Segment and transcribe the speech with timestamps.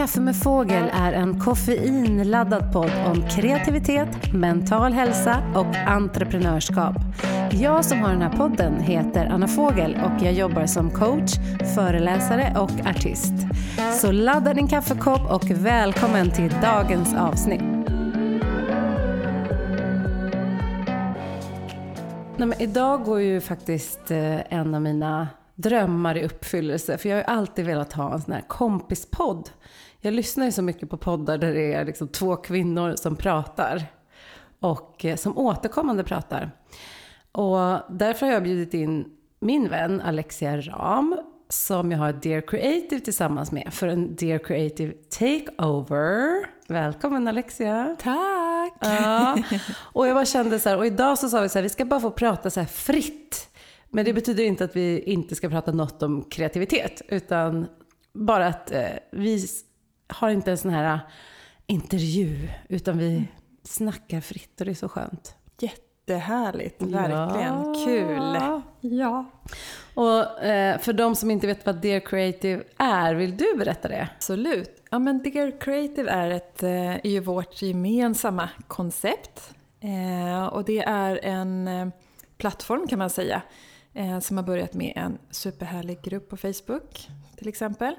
[0.00, 6.96] Kaffe med fågel är en koffeinladdad podd om kreativitet, mental hälsa och entreprenörskap.
[7.50, 11.32] Jag som har den här podden heter Anna Fågel och jag jobbar som coach,
[11.74, 13.32] föreläsare och artist.
[14.00, 17.62] Så ladda din kaffekopp och välkommen till dagens avsnitt.
[22.36, 26.98] Nej, men idag går ju faktiskt eh, en av mina drömmar i uppfyllelse.
[26.98, 29.50] För jag har ju alltid velat ha en sån här kompispodd.
[30.00, 33.86] Jag lyssnar ju så mycket på poddar där det är liksom två kvinnor som pratar.
[34.60, 36.50] Och eh, som återkommande pratar.
[37.32, 39.04] Och därför har jag bjudit in
[39.40, 41.16] min vän Alexia Ram.
[41.48, 46.46] Som jag har Dear Creative tillsammans med för en Dear Creative Takeover.
[46.68, 47.96] Välkommen Alexia!
[47.98, 48.72] Tack!
[48.80, 49.38] Ja.
[49.92, 51.84] Och jag bara kände så här, och idag så sa vi så här, vi ska
[51.84, 53.48] bara få prata så här fritt.
[53.88, 57.02] Men det betyder inte att vi inte ska prata något om kreativitet.
[57.08, 57.66] Utan
[58.12, 59.46] bara att eh, vi
[60.10, 61.00] har inte en sån här eh,
[61.66, 62.48] intervju.
[62.68, 63.24] Utan vi
[63.62, 65.34] snackar fritt och det är så skönt.
[65.58, 67.64] Jättehärligt, verkligen.
[67.64, 67.74] Ja.
[67.84, 68.38] Kul!
[68.80, 69.24] Ja.
[69.94, 74.08] Och eh, för de som inte vet vad Dear Creative är, vill du berätta det?
[74.16, 74.82] Absolut.
[74.90, 79.54] Ja, men Dear Creative är, ett, eh, är ju vårt gemensamma koncept.
[79.80, 81.92] Eh, och det är en
[82.38, 83.42] plattform kan man säga.
[83.94, 87.94] Eh, som har börjat med en superhärlig grupp på Facebook till exempel.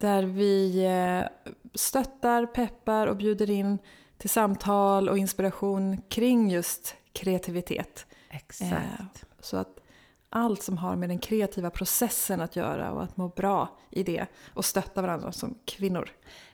[0.00, 3.78] Där vi eh, stöttar, peppar och bjuder in
[4.18, 8.06] till samtal och inspiration kring just kreativitet.
[8.30, 8.72] Exakt.
[8.72, 9.06] Eh,
[9.40, 9.80] så att
[10.30, 14.26] allt som har med den kreativa processen att göra och att må bra i det
[14.54, 16.10] och stötta varandra som kvinnor.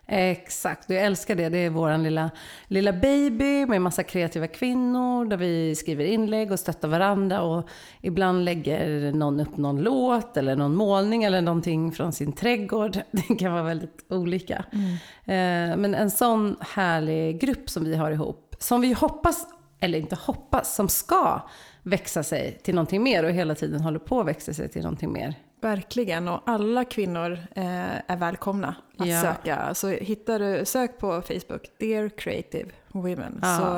[0.08, 1.48] Exakt, jag älskar det.
[1.48, 2.30] Det är vår lilla,
[2.66, 7.68] lilla baby med massa kreativa kvinnor där vi skriver inlägg och stöttar varandra och
[8.00, 12.98] ibland lägger någon upp någon låt eller någon målning eller någonting från sin trädgård.
[13.10, 14.64] Det kan vara väldigt olika.
[15.24, 19.46] Eh, Men en sån härlig grupp som vi har ihop, som vi hoppas,
[19.80, 21.40] eller inte hoppas, som ska
[21.82, 25.12] växa sig till någonting mer och hela tiden håller på att växa sig till någonting
[25.12, 25.34] mer.
[25.60, 29.20] Verkligen, och alla kvinnor eh, är välkomna att Ja.
[29.22, 29.74] söka.
[29.74, 33.58] Så hittar du, sök på Facebook, Dear Creative Women, Ja.
[33.58, 33.76] så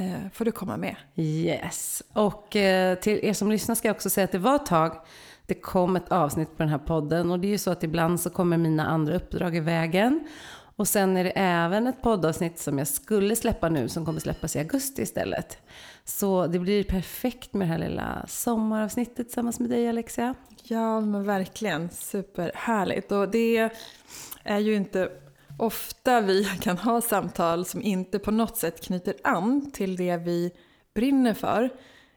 [0.00, 0.96] eh, får du komma med.
[1.16, 2.02] Yes.
[2.12, 4.96] Och eh, till er som lyssnar ska jag också säga att det var ett tag
[5.46, 7.30] det kom ett avsnitt på den här podden.
[7.30, 10.28] Och det är ju så att ibland så kommer mina andra uppdrag i vägen.
[10.76, 14.56] Och sen är det även ett poddavsnitt som jag skulle släppa nu som kommer släppas
[14.56, 15.58] i augusti istället.
[16.04, 20.34] Så det blir perfekt med det här lilla sommaravsnittet tillsammans med dig Alexia.
[20.70, 21.90] Ja, men verkligen.
[21.90, 23.12] Superhärligt.
[23.12, 23.70] Och det
[24.42, 25.10] är ju inte
[25.58, 30.52] ofta vi kan ha samtal som inte på något sätt knyter an till det vi
[30.94, 31.62] brinner för.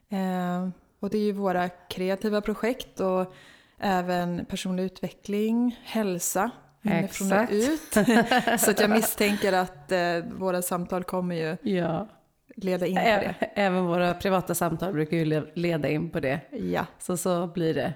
[0.10, 0.70] Eh,
[1.00, 3.34] och det är ju våra kreativa projekt och
[3.80, 7.92] även personlig utveckling, hälsa, inifrån och ut.
[8.60, 12.08] Så att jag misstänker att eh, våra samtal kommer ju Ja.
[12.56, 13.36] Leda in på det.
[13.56, 16.40] Även våra privata samtal brukar ju le- leda in på det.
[16.52, 16.86] Ja.
[17.00, 17.94] Så så blir det.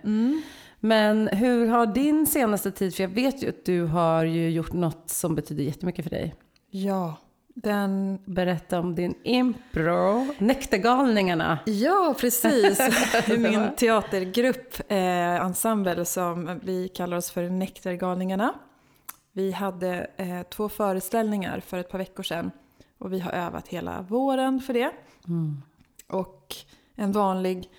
[0.80, 4.74] Men hur har din senaste tid, för jag vet ju att du har ju gjort
[4.74, 6.36] något som betyder jättemycket för dig.
[6.70, 7.16] Ja,
[7.56, 11.60] den Berätta om din impro, Näktergalningarna.
[11.66, 12.80] Ja, precis.
[13.38, 14.98] Min teatergrupp, eh,
[15.46, 18.54] ensemble som vi kallar oss för Nektargalningarna.
[19.34, 22.52] Vi hade eh, två föreställningar för ett par veckor sedan
[22.98, 24.92] och vi har övat hela våren för det.
[26.08, 26.56] Och
[26.96, 27.70] en vanlig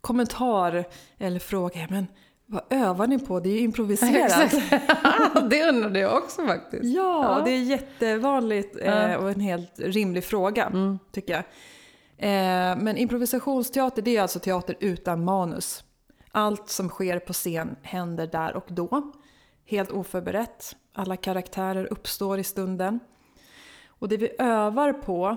[0.00, 0.84] kommentar
[1.18, 2.06] eller fråga, "Ja, men
[2.46, 3.40] vad övar ni på?
[3.40, 4.54] Det är ju improviserat.
[5.50, 6.84] det undrade jag också faktiskt.
[6.84, 9.18] Ja, det är jättevanligt eh, Ja.
[9.18, 10.72] och en helt rimlig fråga,
[11.12, 11.44] tycker jag.
[12.18, 15.84] Eh, men improvisationsteater, det är alltså teater utan manus.
[16.30, 19.12] Allt som sker på scen händer där och då.
[19.66, 20.76] Helt oförberett.
[20.94, 23.00] Alla karaktärer uppstår i stunden.
[23.98, 25.36] Och det vi övar på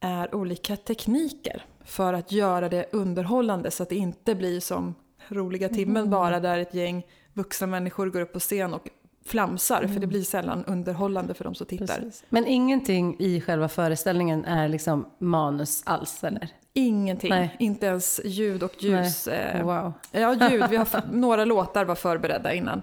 [0.00, 4.94] är olika tekniker för att göra det underhållande så att det inte blir som
[5.28, 8.88] roliga timmen bara där ett gäng vuxna människor går upp på scen och
[9.26, 11.86] flamsar för det blir sällan underhållande för de som tittar.
[11.86, 12.24] Precis.
[12.28, 16.48] Men ingenting i själva föreställningen är liksom manus alls, eller?
[16.74, 17.56] Ingenting, Nej.
[17.58, 19.28] inte ens ljud och ljus.
[19.28, 19.92] eh, Wow.
[20.12, 20.64] Ja, ljud.
[20.70, 22.82] Vi har några låtar var förberedda innan.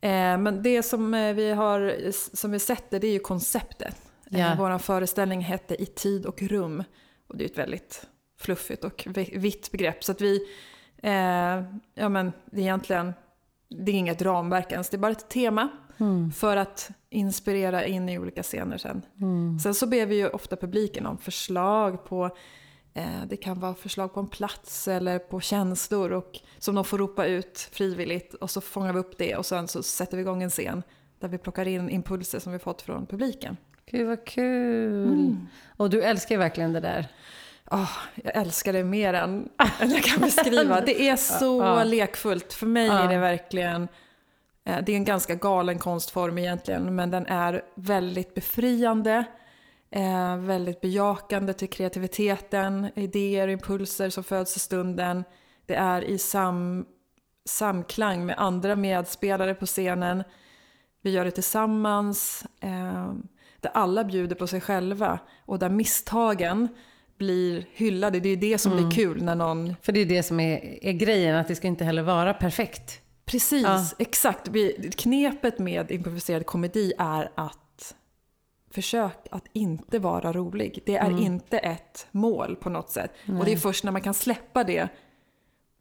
[0.00, 1.94] Eh, men det som eh, vi har
[2.36, 3.96] som vi sätter det är ju konceptet.
[4.52, 6.84] Eh, Vår föreställning hette I tid och rum.
[7.28, 8.06] Och det är ett väldigt
[8.38, 10.04] fluffigt och vi- vitt begrepp.
[10.04, 10.40] Så att vi,
[11.02, 11.12] eh,
[11.94, 13.12] ja men det är egentligen,
[13.68, 14.88] det är inget ramverk ens.
[14.90, 15.68] Det är bara ett tema
[16.34, 19.02] för att inspirera in i olika scener sen.
[19.62, 22.36] Sen så ber vi ju ofta publiken om förslag på
[22.94, 26.98] Eh, Det kan vara förslag på en plats eller på känslor och, som de får
[26.98, 30.42] ropa ut frivilligt och så fångar vi upp det och sen så sätter vi igång
[30.42, 30.82] en scen
[31.18, 33.56] där vi plockar in impulser som vi fått från publiken.
[33.90, 35.06] Gud vad kul.
[35.12, 35.48] Mm.
[35.76, 37.06] Och du älskar ju verkligen det där.
[37.70, 39.48] Oh, jag älskar det mer än,
[39.80, 40.80] än jag kan beskriva.
[40.80, 41.84] Det är så Ja.
[41.84, 42.52] lekfullt.
[42.52, 42.98] För mig Ja.
[42.98, 43.88] är det verkligen...
[44.64, 49.24] eh, Det är en ganska galen konstform egentligen, men den är väldigt befriande.
[49.90, 55.24] Eh, väldigt bejakande till kreativiteten, idéer och impulser som föds i stunden.
[55.66, 56.86] Det är i sam,
[57.48, 60.24] samklang med andra medspelare på scenen.
[61.02, 62.44] Vi gör det tillsammans.
[63.60, 66.68] Där alla bjuder på sig själva och där misstagen
[67.18, 68.20] blir hyllade.
[68.20, 69.74] Det är det som blir kul när någon...
[69.82, 73.00] För det är det som är, är grejen, att det ska inte heller vara perfekt.
[73.24, 73.84] Precis, Ja.
[73.98, 74.48] exakt.
[74.96, 77.94] Knepet med improviserad komedi är att
[78.70, 80.82] försök att inte vara rolig.
[80.86, 83.10] Det är inte ett mål på något sätt.
[83.38, 84.88] Och det är först när man kan släppa det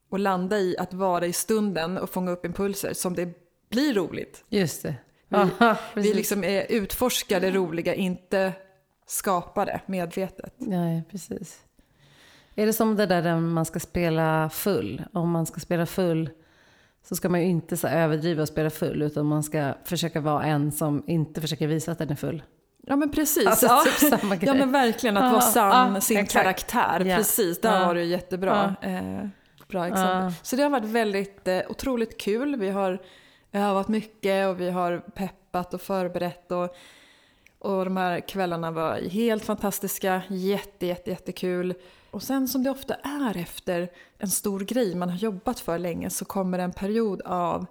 [0.09, 3.29] och landa i att vara i stunden och fånga upp impulser som det
[3.69, 4.43] blir roligt.
[4.49, 4.95] Just det.
[5.29, 8.53] Vi- Aha, Vi liksom är utforskar det roliga, inte
[9.07, 10.53] skapar det medvetet.
[10.57, 11.59] Nej, precis.
[12.55, 15.03] Är det som det där där man ska spela full?
[15.13, 16.29] Om man ska spela full
[17.03, 20.43] så ska man ju inte så överdriva och spela full utan man ska försöka vara
[20.43, 22.43] en som inte försöker visa att den är full.
[22.87, 23.47] Ja men precis.
[23.47, 23.83] Alltså, ja.
[23.99, 26.43] typ ja men verkligen att Ja, vara sann ja, sin exakt.
[26.43, 27.05] karaktär.
[27.05, 27.17] Ja.
[27.17, 27.85] Precis, där Ja.
[27.87, 28.75] var du jättebra.
[28.81, 29.27] Eh,
[29.67, 30.33] bra exempel.
[30.41, 32.55] Så det har varit väldigt eh, otroligt kul.
[32.59, 32.99] Vi har
[33.51, 36.51] övat mycket och vi har peppat och förberett.
[36.51, 36.75] Och,
[37.59, 41.73] och de här kvällarna var helt fantastiska, jätte, jätte, jättekul.
[42.11, 46.09] Och sen som det ofta är efter en stor grej man har jobbat för länge
[46.09, 47.65] så kommer en period av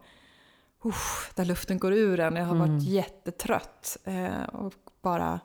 [0.84, 2.36] usch, där luften går ur en.
[2.36, 5.40] Jag har varit jättetrött eh, och bara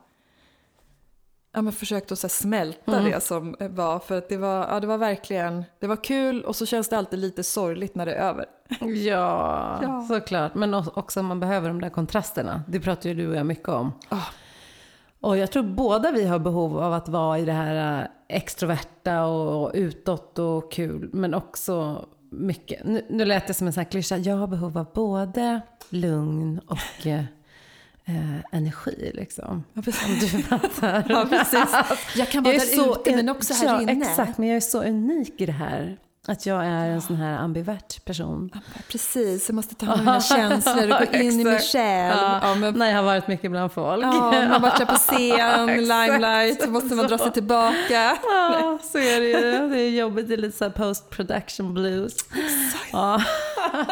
[1.54, 3.98] ja, men försökt att så smälta det som var.
[3.98, 6.98] För att det var, ja, det var verkligen det var kul och så känns det
[6.98, 8.44] alltid lite sorgligt när det är över.
[8.80, 10.06] Ja, Ja.
[10.08, 10.54] såklart.
[10.54, 12.62] Men också man behöver de där kontrasterna.
[12.68, 13.92] Det pratar ju du och jag mycket om.
[14.08, 14.20] Ah.
[15.20, 19.24] Och jag tror båda vi har behov av att vara i det här äh, extroverta
[19.24, 21.10] och utåt och kul.
[21.12, 22.84] Men också mycket.
[22.84, 24.16] Nu, nu lät det som en sån här klyscha.
[24.16, 26.78] Jag har behov av både lugn och
[28.06, 29.64] eh, energi liksom.
[29.72, 30.04] Ja, precis.
[30.04, 31.04] Om du fattar.
[31.08, 31.74] Ja, precis.
[32.16, 33.92] Jag kan vara Jag är där så ute men också här ja, inne.
[33.92, 35.96] Exakt, men jag är så unik i det här.
[36.26, 38.50] Att jag är en sån här ambivert person.
[38.54, 41.72] Ja, Precis, jag måste ta hand om mina känslor och gå in i mig Exakt.
[41.72, 42.16] själv.
[42.20, 44.04] Ja, Ja, men, När jag har varit mycket bland folk.
[44.04, 45.78] ja, man har varit där på scen, Exakt.
[45.80, 48.16] limelight, så måste man dra sig tillbaka.
[48.24, 49.68] Ja, så är det ju.
[49.68, 52.16] Det är jobbigt, det är lite så post production blues.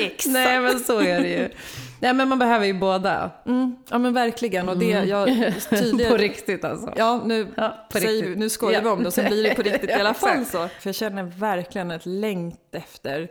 [0.00, 0.08] Ja.
[0.26, 1.48] Nej men så är det ju.
[2.00, 3.30] Nej men man behöver ju båda.
[3.46, 4.68] Mm, ja men verkligen.
[4.68, 5.52] Och det, jag, Mm.
[5.70, 6.92] På tydligen, riktigt alltså.
[6.96, 8.80] Ja, nu, Ja, på säger, nu skojar Ja.
[8.82, 10.28] vi om det och så blir det på riktigt i alla fall.
[10.30, 10.50] exakt.
[10.50, 10.68] Så.
[10.80, 13.28] För jag känner verkligen ett längt efter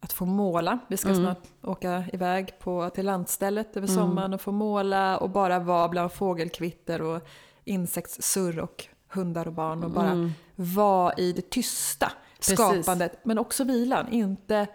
[0.00, 0.78] att få måla.
[0.88, 1.20] Vi ska Mm.
[1.22, 4.00] snart åka iväg på, till landstället över Mm.
[4.00, 7.28] sommaren och få måla och bara vara bland fågelkvitter och
[7.64, 12.16] insektssurr och hundar och barn och bara vara i det tysta Mm.
[12.38, 12.54] Precis.
[12.84, 13.20] skapandet.
[13.24, 14.66] Men också vilan, inte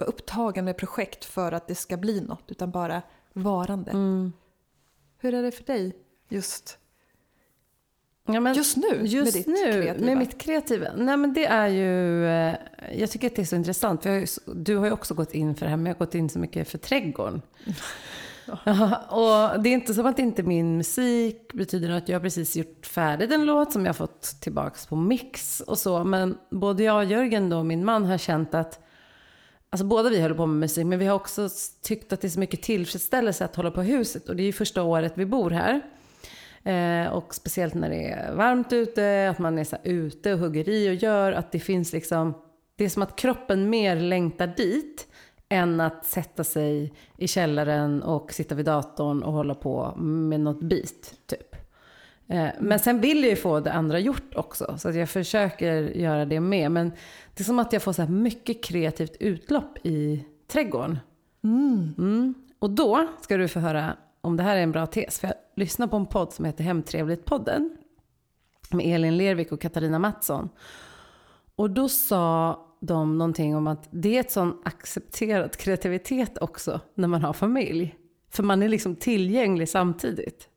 [0.00, 3.02] vara upptagen med projekt för att det ska bli något utan bara
[3.32, 3.90] varande.
[3.90, 4.32] Mm.
[5.18, 5.92] Hur är det för dig
[6.28, 6.78] just,
[8.26, 9.00] Ja, men just nu?
[9.02, 10.06] Just med ditt nu, kreativa?
[10.06, 10.86] med mitt kreativa?
[10.96, 12.54] Nej men det är ju, eh,
[12.94, 14.04] jag tycker att det är så intressant.
[14.04, 16.14] Har ju, du har ju också gått in för det här, men jag har gått
[16.14, 17.42] in så mycket för trädgården.
[18.64, 22.86] Ja, och det är inte som att inte min musik betyder att jag precis gjort
[22.86, 26.04] färdigt en låt som jag fått tillbaks på mix och så.
[26.04, 28.80] Men både jag och Jörgen då, min man, har känt att
[29.70, 31.48] Alltså båda vi håller på med musik, men vi har också
[31.82, 34.28] tyckt att det är så mycket tillfredsställelse att hålla på i huset.
[34.28, 35.80] Och det är ju första året vi bor här.
[36.64, 40.38] Eh, och speciellt när det är varmt ute, att man är så här ute och
[40.38, 41.32] hugger i och gör.
[41.32, 42.34] Att det finns liksom,
[42.76, 45.06] det är som att kroppen mer längtar dit
[45.48, 50.60] än att sätta sig i källaren och sitta vid datorn och hålla på med något
[50.60, 51.56] bit, typ.
[52.28, 55.74] Eh, Men sen vill jag ju få det andra gjort också, så att jag försöker
[55.82, 56.72] göra det med.
[56.72, 56.92] Men
[57.40, 60.98] det är som att jag får så här mycket kreativt utlopp i trädgården.
[61.44, 62.34] Mm.
[62.58, 65.18] Och då ska du få höra om det här är en bra tes.
[65.20, 67.70] För jag lyssnar på en podd som heter Hemtrevligt-podden.
[68.70, 70.48] Med Elin Lervik och Katarina Mattsson.
[71.56, 77.08] Och då sa de någonting om att det är ett sån accepterat kreativitet också när
[77.08, 77.94] man har familj.
[78.30, 80.48] För man är liksom tillgänglig samtidigt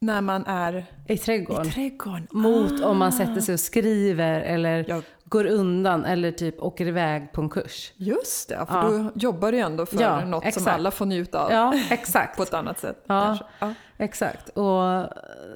[0.00, 1.66] När man är i trädgården.
[1.66, 2.26] i trädgården.
[2.30, 5.04] Mot om man sätter sig och skriver eller.
[5.28, 7.92] Går undan eller typ åker iväg på en kurs.
[7.96, 8.88] Just det, för Ja.
[8.88, 10.68] då jobbar du ju ändå för Ja, något som exakt.
[10.68, 12.36] alla får njuta av Ja, exakt.
[12.36, 13.04] på ett annat sätt.
[13.06, 13.22] Ja.
[13.24, 13.44] kanske.
[13.58, 13.74] Ja.
[13.98, 14.48] Exakt.
[14.48, 15.08] Och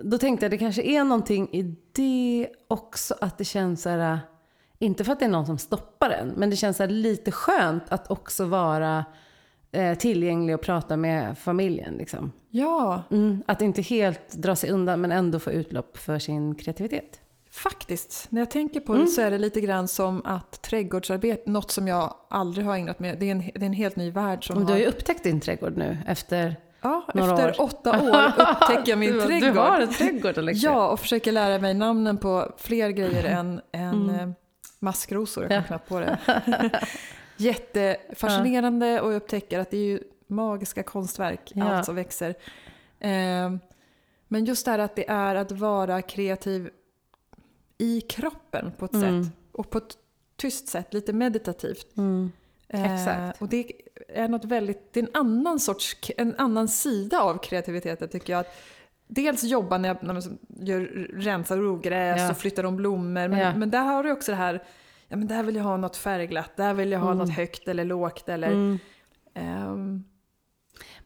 [0.02, 4.18] då tänkte jag det kanske är någonting i det också att det känns så här,
[4.78, 7.32] inte för att det är någon som stoppar en, men det känns så här lite
[7.32, 9.04] skönt att också vara
[9.72, 11.94] eh, tillgänglig och prata med familjen.
[11.94, 12.32] Liksom.
[12.50, 13.42] Ja, Mm.
[13.46, 17.20] Att inte helt dra sig undan men ändå få utlopp för sin kreativitet.
[17.52, 18.26] Faktiskt.
[18.30, 19.04] När jag tänker på Mm.
[19.04, 22.98] det så är det lite grann som att trädgårdsarbete, något som jag aldrig har ägnat
[22.98, 24.78] mig det är en, det är en helt ny värld som Men du har...
[24.80, 27.64] ju upptäckt din trädgård nu efter Ja, några efter år.
[27.64, 29.52] åtta år upptäcker jag min du, trädgård.
[29.54, 30.70] Du har en trädgård Alexia.
[30.70, 34.28] Ja, och försöker lära mig namnen på fler grejer än, än eh,
[34.78, 35.42] maskrosor.
[35.44, 35.62] Jag Mm.
[35.62, 35.66] Ja.
[35.68, 36.18] knappt på det.
[37.36, 41.72] Jättefascinerande och jag upptäcker att det är ju magiska konstverk, Ja.
[41.72, 42.34] allt som växer.
[43.00, 43.50] Eh,
[44.28, 46.70] men just det här att det är att vara kreativ
[47.80, 49.24] i kroppen på ett Mm.
[49.24, 49.32] sätt.
[49.52, 49.96] Och på ett
[50.36, 51.96] tyst sätt, lite meditativt.
[51.96, 52.32] Mm.
[52.68, 53.42] Eh, Exakt.
[53.42, 53.72] och det
[54.08, 58.40] är något väldigt, det är en annan sorts, en annan sida av kreativiteten tycker jag.
[58.40, 58.54] Att
[59.06, 60.80] dels jobba när, jag, när man gör,
[61.14, 62.30] rensar ogräs Ja.
[62.30, 63.28] och flyttar om blommor.
[63.28, 63.54] Men, Ja.
[63.56, 64.62] men där har du också det här,
[65.08, 67.84] ja men där vill jag ha något färgglatt, där vill jag ha något högt eller
[67.84, 68.48] lågt eller...
[68.50, 68.78] Mm.
[69.34, 70.04] ehm,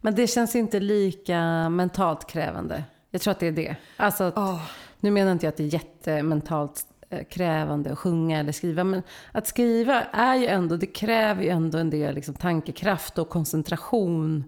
[0.01, 2.85] Men det känns inte lika mentalt krävande.
[3.11, 3.77] Jag tror att det är det.
[3.97, 4.63] Alltså att, åh,
[5.05, 8.85] Nu menar inte jag att det är jättementalt eh, krävande att sjunga eller skriva.
[8.85, 13.29] Men att skriva är ju ändå, det kräver ju ändå en del liksom, tankekraft och
[13.29, 14.45] koncentration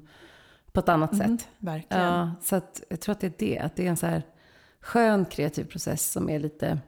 [0.73, 1.49] på ett annat sätt.
[1.59, 2.05] verkligen.
[2.05, 3.59] Ja, så att, jag tror att det är det.
[3.59, 4.23] Att det är en så här
[4.81, 6.79] skön kreativ process som är lite,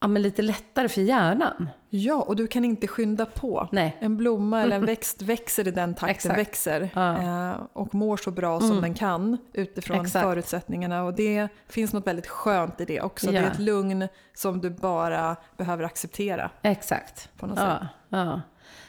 [0.00, 1.68] ja, men lite lättare för hjärnan.
[1.96, 3.68] Ja, och du kan inte skynda på.
[3.72, 3.96] Nej.
[4.00, 6.38] En blomma eller en växt växer i den takten Exakt.
[6.38, 7.00] växer Ja.
[7.16, 7.50] Mm.
[7.50, 10.24] eh, och mår så bra som den kan utifrån Exakt.
[10.24, 11.04] förutsättningarna.
[11.04, 13.26] Och det finns något väldigt skönt i det också.
[13.26, 13.40] Det Ja.
[13.42, 17.28] är ett lugn som du bara behöver acceptera Exakt.
[17.38, 17.68] på något sätt.
[17.68, 18.40] Ja, ja.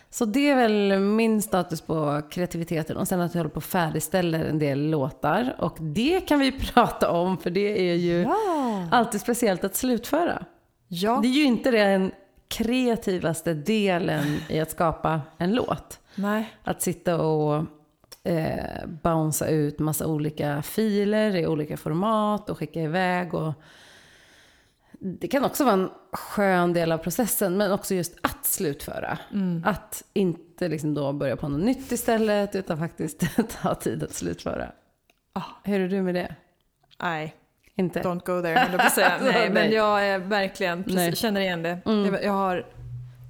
[0.09, 2.97] Så det är väl min status på kreativiteten.
[2.97, 5.55] Och sen att jag håller på och färdigställer en del låtar.
[5.59, 8.27] Och det kan vi prata om, för det är ju
[8.91, 10.45] alltid speciellt att slutföra.
[10.87, 12.11] ja, Det är ju inte den
[12.47, 15.99] kreativaste delen i att skapa en låt.
[16.15, 16.53] nej.
[16.63, 17.65] Att sitta och
[18.23, 23.33] eh, bouncea ut massa olika filer i olika format och skicka iväg.
[23.33, 23.53] Och
[24.99, 29.17] det kan också vara en skön del av processen, men också just att slutföra.
[29.65, 33.23] Att inte liksom då börja på något nytt istället, utan faktiskt
[33.61, 34.71] ta tid att slutföra.
[35.33, 35.43] Ah.
[35.63, 36.35] Hur är du med det?
[37.01, 37.35] Nej,
[37.77, 38.01] Inte?
[38.01, 39.17] don't go there, höll jag på att säga.
[39.21, 39.49] Nej, Nej.
[39.49, 41.79] men jag är verkligen, precis, känner igen det.
[41.85, 42.13] Mm.
[42.23, 42.65] Jag, har,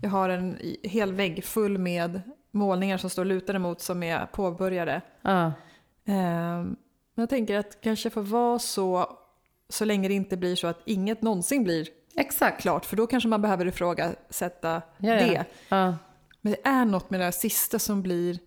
[0.01, 2.21] jag har en hel vägg full med
[2.51, 5.01] målningar som står lutade mot som är påbörjade.
[5.21, 5.51] Ja,
[6.07, 6.75] Ehm,
[7.15, 9.17] Men jag tänker att kanske får vara så,
[9.69, 12.61] så länge det inte blir så att inget någonsin blir exakt.
[12.61, 15.15] klart, för då kanske man behöver ifrågasätta Ja, ja.
[15.15, 15.45] det.
[15.69, 15.95] Ja,
[16.41, 18.39] Men det är något med det här sista som blir,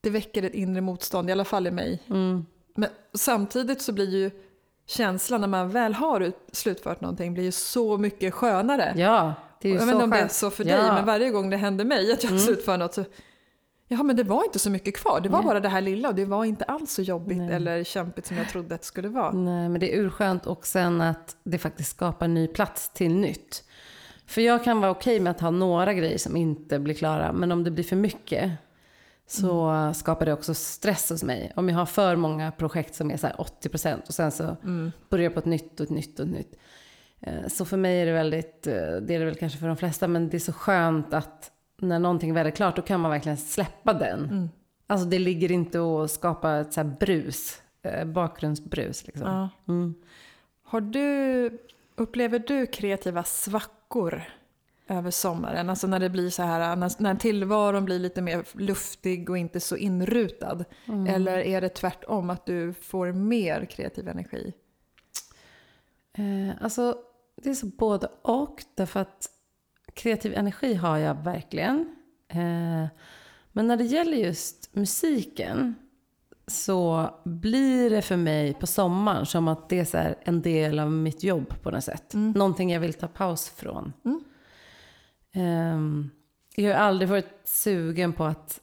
[0.00, 2.02] det väcker ett inre motstånd, i alla fall i mig.
[2.08, 4.30] mm, Men samtidigt så blir ju
[4.86, 8.92] känslan när man väl har ut- slutfört någonting blir ju så mycket skönare.
[8.96, 10.76] ja det är ju jag så vet inte om det är så för Ja.
[10.76, 13.04] dig, men varje gång det händer mig att jag slutför något så
[13.88, 15.46] Ja men det var inte så mycket kvar, det var Nej.
[15.46, 17.52] bara det här lilla och det var inte alls så jobbigt Nej.
[17.54, 19.32] eller kämpigt som jag trodde att det skulle vara.
[19.32, 23.64] Nej, men det är urskönt och sen att det faktiskt skapar ny plats till nytt.
[24.26, 27.52] För jag kan vara okej med att ha några grejer som inte blir klara, men
[27.52, 28.52] om det blir för mycket
[29.26, 31.52] så skapar det också stress hos mig.
[31.56, 34.56] Om jag har för många projekt som är så här 80% och sen så
[35.08, 36.54] börjar jag på ett nytt och ett nytt och ett nytt.
[37.20, 39.76] Eh, Så för mig är det väldigt, eh, det är det väl kanske för de
[39.76, 43.10] flesta, men det är så skönt att när någonting väl är klart då kan man
[43.10, 44.50] verkligen släppa den.
[44.86, 49.26] Alltså det ligger inte att skapa ett så brus, eh, bakgrundsbrus liksom.
[49.28, 49.48] Ja.
[49.72, 49.94] Mm.
[50.64, 51.58] Har du,
[51.96, 54.22] upplever du kreativa svackor
[54.88, 55.70] över sommaren?
[55.70, 59.60] Alltså när det blir så här, när, när tillvaron blir lite mer luftig och inte
[59.60, 60.64] så inrutad?
[60.86, 61.06] Mm.
[61.06, 64.52] Eller är det tvärtom att du får mer kreativ energi?
[66.18, 66.98] Eh, alltså,
[67.42, 68.64] det är så både och.
[68.74, 69.30] Därför att
[69.94, 71.96] kreativ energi har jag verkligen.
[72.28, 72.86] Eh,
[73.52, 75.74] men när det gäller just musiken
[76.46, 81.22] så blir det för mig på sommaren som att det är en del av mitt
[81.22, 82.12] jobb på något sätt.
[82.14, 83.92] Någonting jag vill ta paus från.
[84.04, 84.24] Mm.
[85.36, 86.10] Ehm,
[86.54, 88.60] jag har aldrig varit sugen på att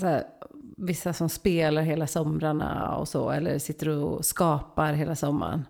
[0.00, 0.24] här,
[0.76, 5.66] vissa som spelar hela somrarna och så, eller sitter och skapar hela sommaren.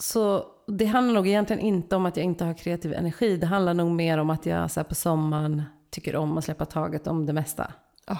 [0.00, 3.36] Så det handlar nog egentligen inte om att jag inte har kreativ energi.
[3.36, 6.64] Det handlar nog mer om att jag så här, på sommaren tycker om att släppa
[6.64, 7.72] taget om det mesta.
[8.06, 8.18] Ah.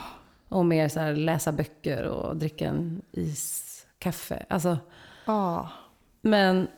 [0.48, 4.46] Och mer så här, läsa böcker och dricka en iskaffe.
[4.48, 4.78] Alltså,
[5.24, 5.68] Ja,
[6.20, 6.68] men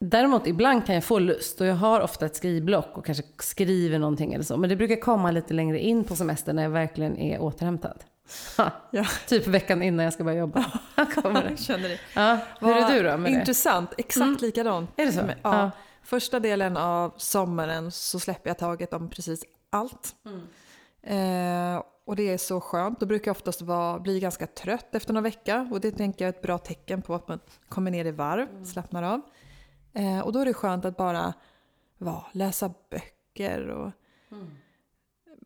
[0.00, 3.98] däremot ibland kan jag få lust och jag har ofta ett skrivblock och kanske skriver
[3.98, 4.56] någonting eller så.
[4.56, 8.04] Men det brukar komma lite längre in på semestern när jag verkligen är återhämtad.
[8.56, 9.04] Ha, Ja.
[9.26, 10.64] Typ veckan innan jag ska börja jobba.
[11.14, 11.56] kommer det.
[11.56, 11.98] känner det.
[12.14, 13.38] Ja, hur är du då med det?
[13.38, 14.90] Intressant, exakt likadant.
[14.96, 15.20] Är det så?
[15.28, 15.34] Ja.
[15.42, 15.70] Ja.
[16.02, 20.14] Första delen av sommaren så släpper jag taget om precis allt.
[21.02, 23.00] Eh, och det är så skönt.
[23.00, 26.34] Då brukar jag oftast vara, bli ganska trött efter några vecka och det tänker jag
[26.34, 29.20] är ett bra tecken på att man kommer ner i varv, slappnar av.
[29.96, 31.34] Eh, och då är det skönt att bara
[31.98, 33.92] vara, läsa böcker och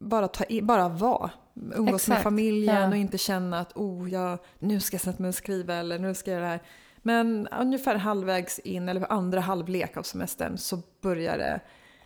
[0.01, 1.31] bara, ta i, bara vara.
[1.75, 2.89] Umgås med familjen ja.
[2.89, 6.15] och inte känna att oh, jag, nu ska jag sätta mig och skriva eller nu
[6.15, 6.63] ska jag göra det här.
[6.97, 11.61] Men ungefär halvvägs in, eller andra halvlek av semestern, så börjar det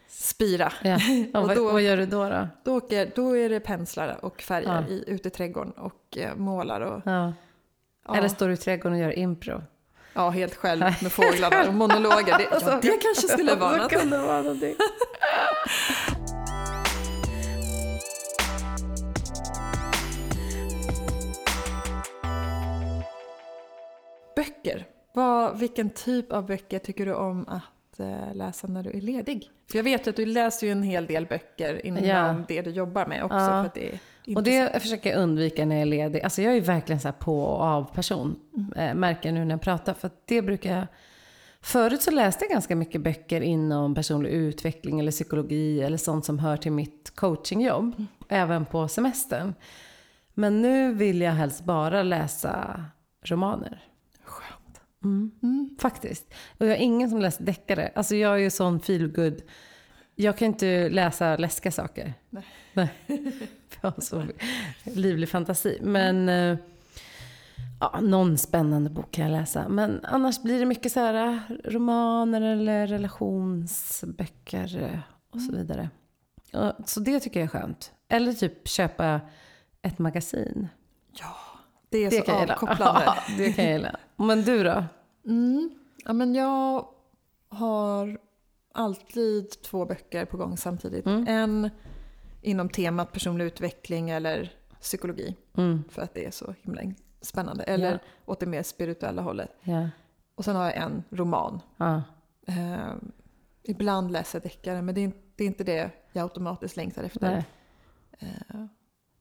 [0.08, 0.72] spira.
[0.82, 0.98] Ja.
[1.40, 2.28] Och, då- vad gör du då?
[2.28, 4.88] Då, Då, åker, då är det penslar och färger Ja.
[4.88, 6.80] i, ute i trädgården och eh, målar.
[6.80, 7.32] Och, ja.
[8.14, 9.62] Eller står du i trädgården och gör impro?
[10.14, 12.38] Ja, helt själv med fåglarna och monologer.
[12.38, 13.90] Det, ja, det kanske skulle vara något.
[13.90, 14.74] kan det vara någonting.
[24.36, 24.86] Böcker.
[25.12, 29.50] Vad, vilken typ av böcker tycker du om att eh, läsa när du är ledig?
[29.70, 32.34] För jag vet att du läser ju en hel del böcker inom Ja.
[32.48, 33.36] det du jobbar med också.
[33.36, 33.62] Ja.
[33.64, 33.98] För det är
[34.36, 36.22] Och det försöker jag undvika när jag är ledig.
[36.22, 38.36] Alltså jag är ju verkligen så på och av person.
[38.76, 39.94] Eh, märker jag nu när jag pratar.
[39.94, 40.86] För det brukar jag...
[41.60, 46.38] Förut så läste jag ganska mycket böcker inom personlig utveckling eller psykologi eller sånt som
[46.38, 48.06] hör till mitt coachingjobb.
[48.28, 49.54] Även på semestern.
[50.34, 52.84] Men nu vill jag helst bara läsa
[53.22, 53.82] romaner.
[54.24, 54.80] Skönt.
[55.04, 55.76] Mm.
[55.80, 56.34] Faktiskt.
[56.58, 57.92] Och jag är ingen som läser deckare.
[57.94, 59.42] Alltså jag är ju sån feelgood.
[60.14, 62.14] Jag kan inte läsa läskiga saker.
[62.30, 62.44] Nej.
[62.74, 62.88] Nej.
[63.80, 64.26] Jag har så
[64.84, 65.78] livlig fantasi.
[65.82, 66.58] Men eh,
[67.80, 69.68] ja, någon spännande bok kan jag läsa.
[69.68, 74.98] Men annars blir det mycket så här eh, romaner eller relationsböcker eh,
[75.30, 75.90] och så vidare.
[76.50, 77.92] Ja, Så det tycker jag är skönt.
[78.08, 79.20] Eller typ köpa
[79.82, 80.68] ett magasin.
[81.20, 81.36] Ja,
[81.88, 83.14] det är Det så kan avkopplande.
[83.38, 83.96] det kan jag gilla.
[84.16, 84.84] Men du då?
[85.26, 85.70] Mm.
[86.04, 86.86] Ja, men jag
[87.48, 88.18] har
[88.74, 91.06] alltid två böcker på gång samtidigt.
[91.06, 91.26] Mm.
[91.28, 91.70] En
[92.44, 95.36] inom temat personlig utveckling eller psykologi.
[95.56, 95.84] Mm.
[95.90, 96.82] För att det är så himla
[97.20, 97.64] spännande.
[97.64, 97.98] Eller Ja.
[98.24, 99.50] åt det mer spirituella hållet.
[99.62, 99.88] Ja.
[100.34, 101.60] Och sen har jag en roman.
[101.76, 102.02] Ja.
[102.46, 102.94] Eh,
[103.62, 107.02] ibland läser jag deckare men det är, inte, det är inte det jag automatiskt längtar
[107.04, 107.44] efter.
[108.18, 108.26] Eh,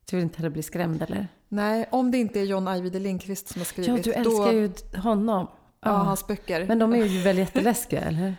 [0.09, 1.27] Du vill inte heller bli skrämd eller?
[1.47, 4.05] nej, om det inte är John Ajvide Lindqvist som har skrivit.
[4.05, 5.47] Ja, du älskar då, ju honom.
[5.81, 5.91] Ja, Ja.
[5.97, 6.65] hans böcker.
[6.67, 8.35] Men de är ju väl jätteläskiga, eller?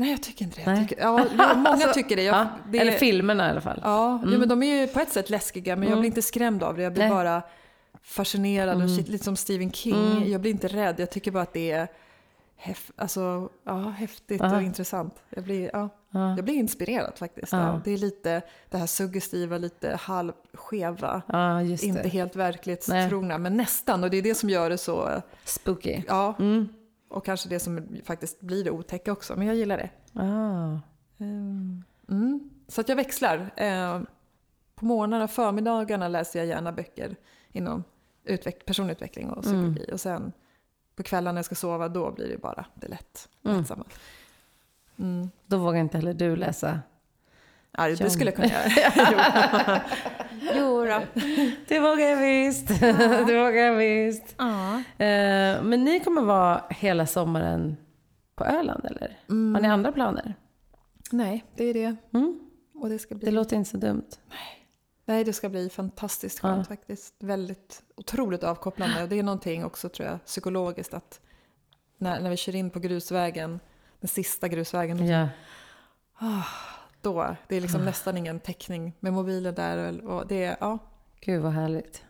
[0.00, 0.66] Nej, jag tycker inte det.
[0.66, 0.78] Nej.
[0.80, 2.22] Jag tycker, ja, ja, många Alltså, tycker det.
[2.22, 2.48] Jag, Ja.
[2.70, 3.80] det Eller filmerna i alla fall.
[3.84, 4.40] Ja, jo, Mm.
[4.40, 6.00] men de är ju på ett sätt läskiga men jag Mm.
[6.00, 6.82] blir inte skrämd av det.
[6.82, 7.10] Jag blir Nej.
[7.12, 7.42] bara
[8.02, 8.96] fascinerad och Mm.
[8.96, 10.12] shit, lite som Stephen King.
[10.16, 10.30] Mm.
[10.32, 11.88] Jag blir inte rädd, jag tycker bara att det är
[12.56, 15.14] häf alltså, ja, häftigt och intressant.
[15.30, 16.34] Jag blir, ja, Ja.
[16.36, 17.50] jag blir inspirerad faktiskt.
[17.84, 21.22] Det är lite det här suggestiva, lite halvskeva.
[21.82, 24.04] Inte helt verklighetstrogna, men nästan.
[24.04, 26.02] Och det är det som gör det så, Spooky.
[26.08, 26.68] ja, Mm.
[27.08, 29.36] Och kanske det som faktiskt blir det otäcka också.
[29.36, 29.90] Men jag gillar det.
[30.20, 30.78] Ah.
[31.24, 32.50] Ehm, Mm.
[32.68, 33.50] Så att jag växlar.
[33.56, 34.06] Ehm,
[34.74, 37.16] På morgnarna och förmiddagarna läser jag gärna böcker
[37.52, 37.84] inom
[38.24, 39.90] utveck- personutveckling och psykologi.
[39.92, 40.32] Och sen
[40.96, 43.28] på kvällarna när jag ska sova, då blir det bara det lätt.
[43.44, 43.56] Mm.
[43.58, 43.84] lättsamma.
[44.98, 45.30] Mm.
[45.46, 46.80] Då vågar inte heller du läsa.
[47.72, 49.80] Ja, det skulle jag kunna göra.
[50.56, 50.86] jo.
[50.86, 51.50] jo.
[51.68, 52.68] Det vågar jag visst.
[53.26, 54.34] det vågar jag visst.
[54.38, 54.74] Ja.
[55.04, 57.76] Eh, men ni kommer vara hela sommaren
[58.34, 59.18] på Öland, eller?
[59.30, 59.54] Mm.
[59.54, 60.34] Har ni andra planer?
[61.12, 61.96] Nej, det är det.
[62.14, 62.40] Mm.
[62.74, 64.06] Och det ska bli, Det låter inte så dumt.
[65.04, 66.74] nej, det ska bli fantastiskt skönt Ja.
[66.76, 67.14] faktiskt.
[67.18, 69.06] Väldigt otroligt avkopplande.
[69.06, 71.20] Det är någonting också tror jag psykologiskt att
[71.98, 73.60] när, när vi kör in på grusvägen,
[74.00, 75.28] den sista grusvägen, Ja.
[77.02, 80.78] Då, det är liksom nästan ingen täckning med mobilen där och det är, ja,
[81.20, 82.04] Gud vad härligt.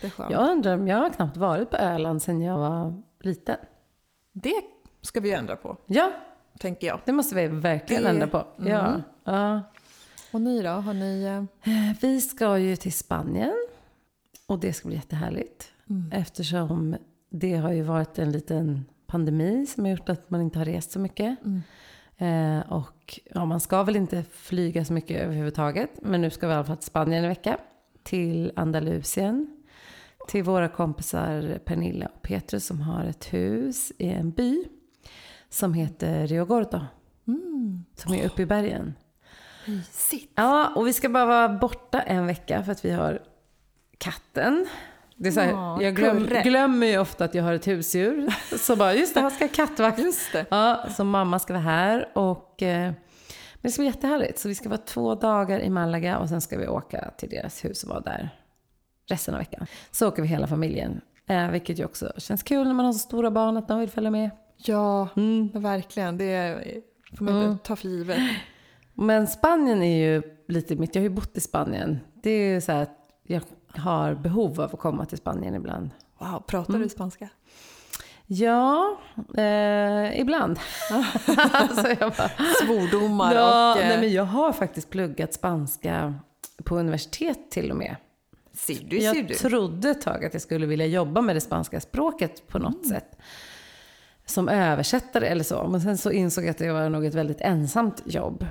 [0.00, 0.30] det är skönt.
[0.30, 3.56] Jag undrar om jag har knappt varit på Öland sedan jag var liten.
[4.32, 4.54] Det
[5.00, 6.12] ska vi ändra på, Ja,
[6.58, 7.00] tänker jag.
[7.04, 8.46] det måste vi verkligen Det- ändra på.
[8.56, 8.86] Ja.
[8.86, 9.02] Mm.
[9.24, 9.60] ja.
[10.32, 11.22] Och ni då, har ni...
[11.24, 13.66] eh, Eh, Vi ska ju till Spanien
[14.46, 15.72] och det ska bli jättehärligt.
[15.90, 16.12] Mm.
[16.12, 16.96] Eftersom
[17.30, 20.90] det har ju varit en liten pandemi som har gjort att man inte har rest
[20.92, 21.44] så mycket.
[21.44, 21.62] Mm.
[22.22, 25.90] Eh, och ja, man ska väl inte flyga så mycket överhuvudtaget.
[26.02, 27.58] Men nu ska vi i alla fall till Spanien en vecka.
[28.02, 29.62] Till Andalusien.
[30.28, 34.64] Till våra kompisar Pernilla och Petrus som har ett hus i en by.
[35.48, 36.80] Som heter Rio Gordo.
[37.26, 37.84] Mm.
[37.94, 38.94] Som är uppe i bergen.
[39.66, 40.32] Mysigt.
[40.34, 43.22] Ja, och vi ska bara vara borta en vecka för att vi har
[43.98, 44.66] katten.
[45.22, 48.34] Det är så här, Ja, jag glöm, glömmer ju ofta att jag har ett husdjur.
[48.58, 49.98] Så bara, just det, han ska kattvakt.
[49.98, 50.46] Just det.
[50.50, 52.92] Ja, så mamma ska vara här och eh,
[53.54, 54.38] men det ska bli jättehärligt.
[54.38, 57.64] Så vi ska vara två dagar i Malaga och sen ska vi åka till deras
[57.64, 58.30] hus och vara där
[59.08, 59.66] resten av veckan.
[59.90, 61.00] Så åker vi hela familjen.
[61.26, 63.90] Eh, vilket ju också känns kul när man har så stora barn att de vill
[63.90, 64.30] följa med.
[64.56, 65.50] Ja, Mm.
[65.54, 66.18] verkligen.
[66.18, 66.62] Det
[67.18, 67.58] får man Mm.
[67.58, 68.18] ta för givet.
[68.94, 72.00] Men Spanien är ju lite mitt, jag har ju bott i Spanien.
[72.22, 73.42] Det är ju så här att jag
[73.76, 75.90] har behov av att komma till Spanien ibland.
[76.18, 77.28] Wow, pratar du spanska?
[78.26, 78.96] Ja,
[79.36, 80.58] eh, ibland.
[81.52, 82.30] alltså jag bara,
[82.64, 83.80] Svordomar ja, och...
[83.80, 86.14] eh, nej, men jag har faktiskt pluggat spanska
[86.64, 87.96] på universitet till och med.
[88.54, 89.34] Ser du, ser Jag du.
[89.34, 92.88] trodde ett tag att jag skulle vilja jobba med det spanska språket på något Mm.
[93.00, 93.18] sätt.
[94.26, 95.68] Som översättare eller så.
[95.68, 98.46] Men sen så insåg jag att det var nog ett väldigt ensamt jobb.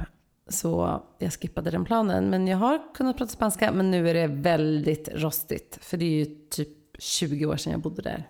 [0.51, 2.29] Så jag skippade den planen.
[2.29, 3.71] Men jag har kunnat prata spanska.
[3.71, 5.77] Men nu är det väldigt rostigt.
[5.81, 8.29] För det är ju typ 20 år sedan jag bodde där.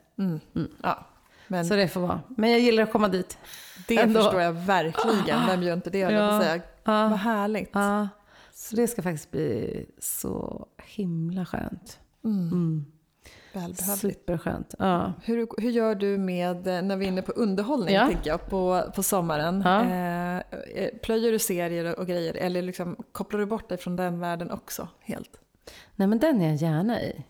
[0.84, 1.08] Ja,
[1.48, 2.22] men Så det får vara.
[2.38, 3.38] Men jag gillar att komma dit.
[3.88, 4.22] det ändå.
[4.22, 5.48] förstår jag verkligen.
[5.48, 6.42] Vem gör inte det, jag Ja.
[6.42, 6.56] säga.
[6.84, 7.08] Ja.
[7.10, 7.70] Vad härligt.
[7.74, 8.08] Ja,
[8.54, 12.00] så det ska faktiskt bli så himla skönt.
[12.24, 12.86] Mm.
[13.54, 14.18] Välbehövligt.
[14.20, 14.76] Superskönt.
[14.80, 15.14] Ja.
[15.24, 18.08] Hur, hur gör du med, när vi är inne på underhållning, Ja.
[18.08, 19.62] tänker jag, på, på sommaren?
[19.66, 19.82] Ja.
[19.86, 20.38] Eh,
[20.84, 24.52] eh, plöjer du serier och grejer eller liksom, kopplar du bort dig från den världen
[24.52, 25.30] också helt?
[25.96, 27.24] Nej men den är jag gärna i.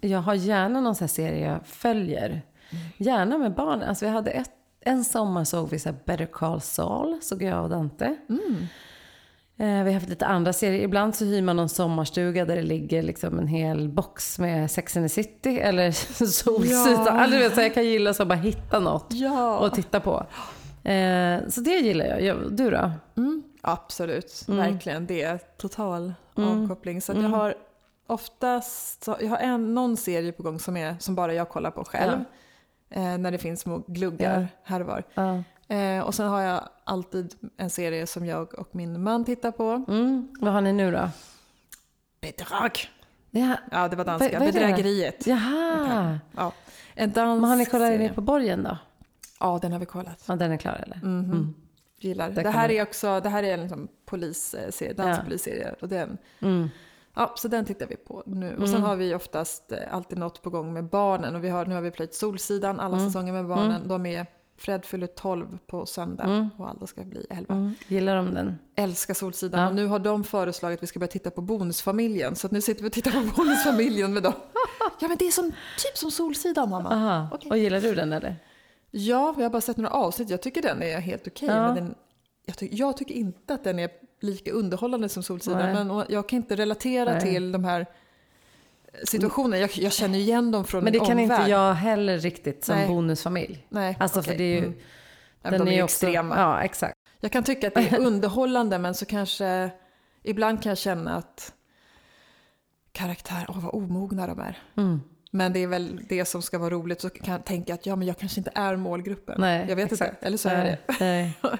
[0.00, 2.42] Jag har gärna någon sån serie jag följer.
[2.96, 3.82] Gärna med barn.
[3.82, 7.70] Alltså vi hade ett, en sommar såg vi så Better Call Saul, såg jag och
[7.70, 8.04] Dante.
[8.28, 8.34] Eh,
[9.56, 10.82] vi har haft lite andra serier.
[10.82, 14.96] Ibland så hyr man någon sommarstuga där det ligger liksom en hel box med Sex
[14.96, 15.90] and the City eller
[16.26, 17.04] Solsidan.
[17.06, 17.10] Ja.
[17.10, 19.58] Alltså, du vet, så jag kan gilla så bara hitta något Ja.
[19.58, 20.26] och titta på.
[20.88, 22.52] Eh, så det gillar jag.
[22.52, 22.90] Du då?
[23.16, 24.72] Mm, absolut, Mm.
[24.72, 25.06] verkligen.
[25.06, 27.00] Det är total avkoppling.
[27.00, 27.54] Så att jag har
[28.06, 31.84] oftast, jag har en, någon serie på gång som, är, som bara jag kollar på
[31.84, 32.18] själv.
[32.90, 34.46] Eh, när det finns små gluggar Ja.
[34.64, 35.02] här och var.
[35.76, 39.84] Eh, och sen har jag alltid en serie som jag och min man tittar på.
[39.88, 40.28] Mm.
[40.40, 41.08] Vad har ni nu då?
[42.20, 42.78] Bedrag!
[43.30, 43.56] Ja.
[43.70, 44.38] Ja, det var danska.
[44.38, 44.44] Det?
[44.52, 45.26] Bedrägeriet.
[45.26, 46.18] Jaha.
[46.36, 46.52] Ja.
[46.94, 48.12] En dansk Men har ni kollat serie.
[48.12, 48.78] på borgen då?
[49.40, 50.24] Ja, den har vi kollat.
[50.28, 50.96] Ja, den är klar eller?
[50.96, 51.24] Mhm.
[51.32, 51.54] Mm.
[51.98, 52.30] Gillar.
[52.30, 55.70] Det kan här är också, det här är en liksom polisserie, dansk Ja.
[55.80, 56.68] Och den, Mm.
[57.14, 58.56] ja, så den tittar vi på nu.
[58.56, 61.34] Och sen har vi oftast eh, alltid något på gång med barnen.
[61.36, 63.08] Och vi har, nu har vi plöjt Solsidan, alla Mm.
[63.08, 63.88] säsonger med barnen.
[63.88, 64.26] De är,
[64.62, 67.54] Fred fyller 12 på söndag och alla ska bli 11.
[67.54, 67.74] Mm.
[67.88, 68.58] Gillar de den?
[68.76, 69.60] Älskar Solsidan.
[69.60, 69.68] Ja.
[69.68, 72.36] Och nu har de föreslagit att vi ska börja titta på Bonusfamiljen.
[72.36, 74.32] Så att nu sitter vi och tittar på Bonusfamiljen med dem.
[75.00, 76.88] Ja men det är som, typ som Solsidan mamma.
[76.90, 77.28] Aha.
[77.32, 77.50] Okej.
[77.50, 78.36] Och gillar du den eller?
[78.90, 80.30] Ja, jag har bara sett några avsnitt.
[80.30, 81.48] Jag tycker den är helt okej.
[81.48, 81.66] Ja.
[81.66, 81.94] men den,
[82.46, 85.58] jag, ty- jag tycker inte att den är lika underhållande som Solsidan.
[85.58, 85.84] Nej.
[85.84, 87.20] Men jag kan inte relatera Nej.
[87.20, 87.86] till de här
[89.04, 89.58] situationerna.
[89.58, 92.88] Jag, jag känner igen dem från Men det kan inte jag heller riktigt som Nej.
[92.88, 93.66] bonusfamilj.
[93.68, 94.38] Nej, Alltså för okej.
[94.38, 94.66] det är ju...
[94.66, 94.78] Mm.
[95.42, 96.36] Men de är ju också- extrema.
[96.36, 96.94] Ja, exakt.
[97.20, 99.70] Jag kan tycka att det är underhållande men så kanske
[100.22, 101.52] ibland kan jag känna att
[102.92, 104.58] karaktär, åh vad omogna de är.
[104.76, 105.00] Mm.
[105.30, 107.96] Men det är väl det som ska vara roligt så kan jag tänka att ja
[107.96, 109.40] men jag kanske inte är målgruppen.
[109.40, 110.10] Nej, jag vet exakt.
[110.12, 111.30] inte, eller så är det.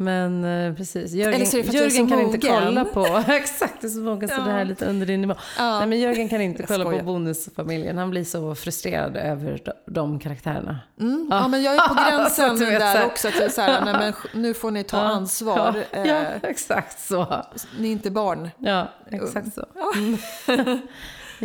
[0.00, 1.12] Men eh, precis.
[1.12, 3.06] Jörgen, Jörgen kan inte kolla på...
[3.32, 4.44] exakt, det är så mogen så Ja.
[4.44, 5.34] det här är lite under din nivå.
[5.58, 5.78] Ja.
[5.78, 7.98] Nej men Jörgen kan inte kolla på bonusfamiljen.
[7.98, 10.78] Han blir så frustrerad över de, karaktärerna.
[11.00, 11.28] Mm.
[11.30, 11.48] Ja.
[11.48, 13.28] men jag är på gränsen där också.
[13.28, 15.84] Jag är så här, nej, men nu får ni ta ansvar.
[15.92, 17.44] Ja, Eh, ja, exakt så.
[17.78, 18.50] Ni är inte barn.
[18.58, 19.64] Ja, exakt så.
[19.74, 19.92] Ja.
[20.54, 20.78] Mm.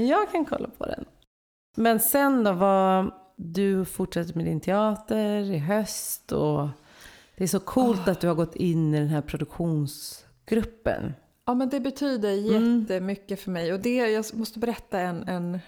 [0.09, 1.05] Jag kan kolla på den.
[1.75, 6.67] Men sen då, vad, du fortsätter med din teater i höst och
[7.37, 11.13] det är så coolt att du har gått in i den här produktionsgruppen.
[11.45, 12.79] Ja, men det betyder Mm.
[12.81, 13.73] jättemycket för mig.
[13.73, 15.59] Och det, jag måste berätta en, en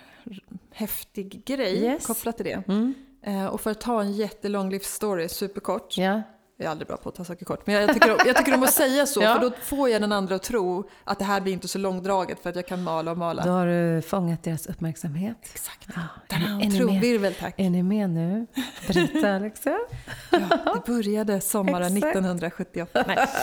[0.72, 2.06] häftig grej Yes.
[2.06, 2.64] kopplat till det.
[2.68, 2.94] Mm.
[3.22, 5.98] Eh, och för att ta en jättelång livsstory superkort.
[5.98, 6.22] Ja.
[6.58, 7.68] Jag är aldrig bra på att ta saker kort.
[7.68, 9.22] Men jag tycker, jag tycker om att säga så.
[9.22, 9.34] Ja.
[9.34, 12.40] För då får jag den andra att tro att det här blir inte så långdraget.
[12.40, 13.44] För att jag kan mala och mala.
[13.44, 15.38] Då har du fångat deras uppmärksamhet.
[15.42, 15.88] Exakt.
[15.96, 16.02] Ja,
[16.36, 17.54] är, är, trumvirvel tack.
[17.58, 18.48] är ni med nu?
[18.88, 19.78] Berätta Alexa.
[20.32, 22.16] Ja, det började sommaren Exakt.
[22.16, 23.04] 1978.
[23.08, 23.28] Nej.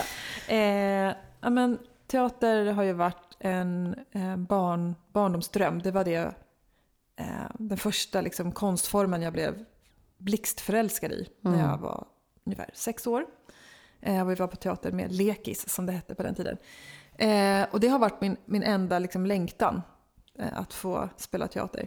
[0.46, 5.82] Eh, men, teater har ju varit en eh, barn, barndomsdröm.
[5.82, 6.34] Det var det,
[7.16, 9.64] eh, den första liksom, konstformen jag blev
[10.18, 12.06] blixtförälskad i när jag var
[12.44, 13.26] ungefär sex år.
[14.00, 16.56] Eh, och vi var på teater med Lekis som det hette på den tiden.
[17.14, 19.82] Eh, och det har varit min, min enda liksom, längtan
[20.38, 21.86] eh, att få spela teater.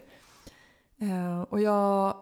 [0.98, 2.16] Eh, och jag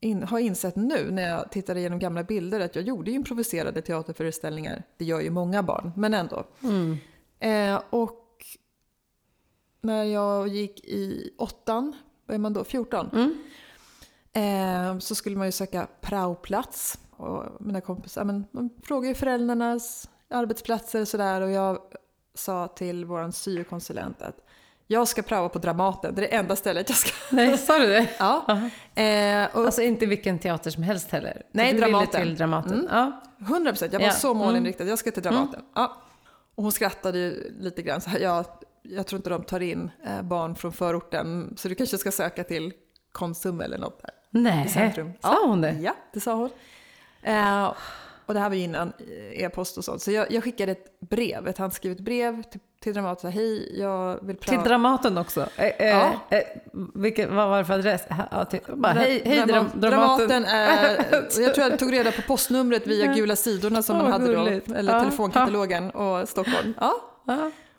[0.00, 4.82] in, har insett nu när jag tittar igenom gamla bilder att jag gjorde improviserade teaterföreställningar.
[4.96, 6.44] Det gör ju många barn, men ändå.
[6.62, 6.96] Mm.
[7.38, 8.24] Eh, och
[9.80, 13.10] när jag gick i åttan, vad är man då, 14?
[13.12, 13.34] Mm.
[14.32, 16.98] Eh, så skulle man ju söka praoplats.
[17.16, 21.40] Och mina kompisar, ja, men, de frågade ju föräldrarnas arbetsplatser och sådär.
[21.40, 21.78] Och jag
[22.34, 24.36] sa till vår syokonsulent att
[24.86, 27.10] jag ska praoa på Dramaten, det är det enda stället jag ska...
[27.36, 28.08] Nej, sa du det?
[28.18, 28.60] Ja.
[29.02, 31.42] Eh, och Alltså inte vilken teater som helst heller?
[31.52, 32.22] Nej, du Dramaten.
[32.22, 32.72] till Dramaten.
[32.72, 32.86] Mm.
[32.90, 33.22] Ja.
[33.40, 34.84] 100 procent, jag var Ja, så målinriktad.
[34.84, 35.62] Jag ska till Dramaten.
[35.74, 35.96] Ja.
[36.54, 38.44] Och hon skrattade ju lite grann så här, jag,
[38.82, 42.44] jag tror inte de tar in eh, barn från förorten så du kanske ska söka
[42.44, 42.72] till
[43.12, 44.10] Konsum eller något där.
[44.30, 44.68] Nej,
[45.20, 45.72] sa hon det?
[45.72, 46.50] Ja, det sa hon.
[47.24, 47.72] Eh,
[48.26, 48.92] och det här var ju innan
[49.32, 50.02] e-post och sånt.
[50.02, 53.32] Så jag, jag skickade ett brev, ett handskrivet brev till, till Dramaten.
[53.32, 54.50] Hej, jag vill prata.
[54.62, 55.40] Till Dramaten också?
[55.56, 56.12] Eh, eh, Ja.
[56.30, 56.42] eh,
[56.94, 58.02] vilket, vad var det för adress?
[58.30, 60.28] Ja, till, bara, hej, hej Drama- Dram, Dramaten.
[60.28, 60.96] Dramaten är,
[61.40, 64.44] jag tror jag tog reda på postnumret via gula sidorna som Åh, man hade då,
[64.44, 64.70] gulligt.
[64.70, 65.00] eller Ja.
[65.00, 66.74] telefonkatalogen och Stockholm.
[66.80, 66.94] Ja.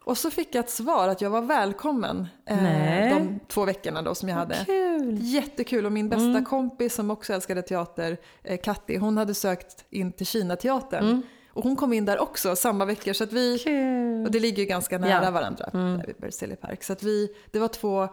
[0.06, 4.16] Och så fick jag ett svar att jag var välkommen eh, de två veckorna då
[4.16, 4.56] som jag hade.
[4.66, 5.18] Kul.
[5.22, 6.46] Jättekul och min bästa Mm.
[6.46, 11.04] kompis som också älskade teater, eh, Katti, hon hade sökt in till Kinateatern.
[11.06, 11.22] Mm.
[11.54, 14.26] Och hon kom in där också samma vecka så att vi, Kul.
[14.26, 15.32] och det ligger ju ganska nära Ja.
[15.32, 15.98] varandra Mm.
[15.98, 16.84] där vid Berzelii park.
[16.84, 18.08] Så att vi, det var två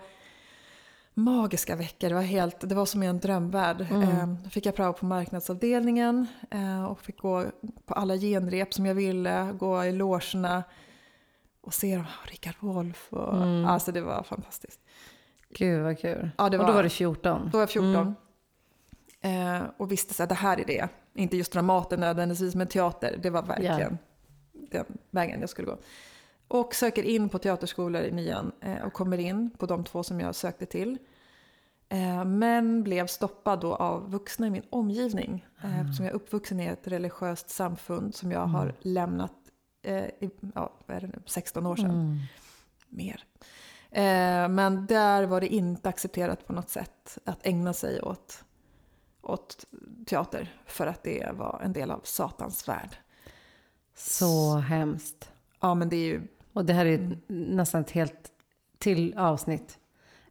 [1.15, 3.87] magiska veckor, det var, helt, det var som i en drömvärld.
[3.91, 4.03] Mm.
[4.03, 7.45] Eh, fick jag prao på marknadsavdelningen eh, och fick gå
[7.87, 10.63] på alla genrep som jag ville, gå i logerna
[11.63, 13.13] och se dem, Rickard Wolff.
[13.13, 13.65] Och, Mm.
[13.65, 14.81] Alltså det var fantastiskt.
[15.51, 16.31] Gud vad kul.
[16.39, 17.41] Ja, det Och då var- var du 14?
[17.53, 18.15] Då var jag 14.
[19.21, 19.57] Mm.
[19.57, 20.89] Eh, och visste att det här är det.
[21.15, 23.19] Inte just Dramaten nödvändigtvis, men teater.
[23.23, 23.99] Det var verkligen
[24.53, 25.79] den vägen jag skulle gå.
[26.49, 30.21] Och söker in på teaterskolor i nian eh, och kommer in på de två som
[30.21, 30.99] jag sökte till.
[31.89, 35.47] Eh, men blev stoppad då av vuxna i min omgivning.
[35.65, 39.33] Eh, eftersom jag är uppvuxen i ett religiöst samfund som jag har lämnat
[39.83, 42.19] eh, i, ja, vad är det nu, 16 år sedan Mm.
[42.89, 43.25] mer.
[43.91, 48.45] Eh, men där var det inte accepterat på något sätt att ägna sig åt,
[49.23, 49.65] åt
[50.07, 52.97] teater för att det var en del av Satans värld.
[53.97, 55.31] Så hemskt.
[55.61, 56.23] Ja, men det är ju...
[56.53, 58.31] Och det här är ett- nästan ett helt
[58.79, 59.79] till avsnitt.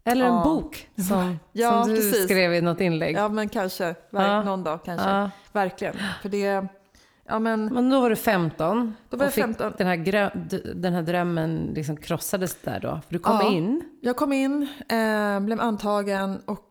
[0.04, 0.44] Eller en Ja.
[0.44, 2.24] bok som, Ja, som du precis.
[2.26, 3.16] skrev i något inlägg.
[3.16, 3.84] Ja, men kanske.
[3.86, 3.96] Ver-
[4.28, 4.44] Ja.
[4.44, 5.30] Någon dag kanske.
[5.52, 5.96] Verkligen.
[6.22, 6.68] För det...
[7.26, 7.66] Ja, men...
[7.66, 8.96] Men då var du 15.
[9.10, 9.74] Då var jag och fick 15.
[9.78, 9.98] Den här,
[10.76, 13.00] den här drömmen liksom krossades där då.
[13.08, 13.52] För du kom Ja.
[13.52, 13.82] in.
[14.02, 16.68] Jag kom in, eh, blev antagen och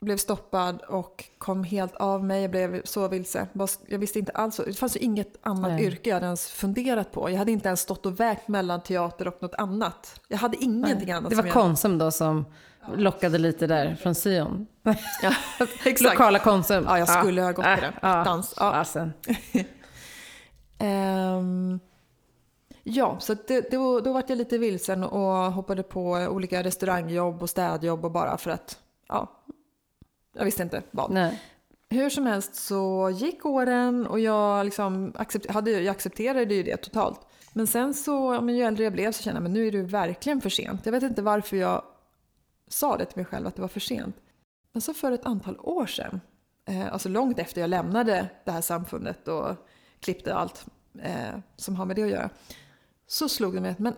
[0.00, 2.42] blev stoppad och kom helt av mig.
[2.42, 3.46] Jag blev så vilse.
[3.86, 4.56] Jag visste inte alls.
[4.66, 5.84] Det fanns ju inget annat Nej.
[5.84, 7.30] yrke jag hade ens funderat på.
[7.30, 10.20] Jag hade inte ens stått och vägt mellan teater och något annat.
[10.28, 11.48] Jag hade ingenting annat Det var.
[11.50, 12.44] Konsum då som
[12.96, 14.66] lockade lite där från Sion.
[15.22, 15.32] Ja.
[16.00, 16.84] Lokala Konsum.
[16.88, 17.92] Ja, jag skulle ha gått på det.
[18.02, 18.24] ja.
[18.24, 18.54] Dans.
[18.56, 18.84] Ja.
[20.78, 21.80] Ehm,
[22.82, 27.42] ja, så att det, då, då var jag lite vilsen och hoppade på olika restaurangjobb
[27.42, 29.42] och städjobb och bara för att, ja,
[30.36, 31.10] jag visste inte vad.
[31.10, 31.42] Nej.
[31.90, 36.76] Hur som helst så gick åren och jag, liksom accept, hade, jag accepterade ju det
[36.76, 37.20] totalt.
[37.52, 39.72] Men sen så, ja, men ju äldre jag blev så kände jag men nu är
[39.72, 40.80] det verkligen för sent.
[40.84, 41.82] Jag vet inte varför jag
[42.72, 44.16] sa det till mig själv att det var för sent.
[44.72, 46.20] Men så för ett antal år sedan,
[46.68, 49.56] eh, alltså långt efter jag lämnade det här samfundet och
[50.00, 50.66] klippte allt
[51.02, 52.30] eh, som har med det att göra,
[53.06, 53.94] så slog det mig att men,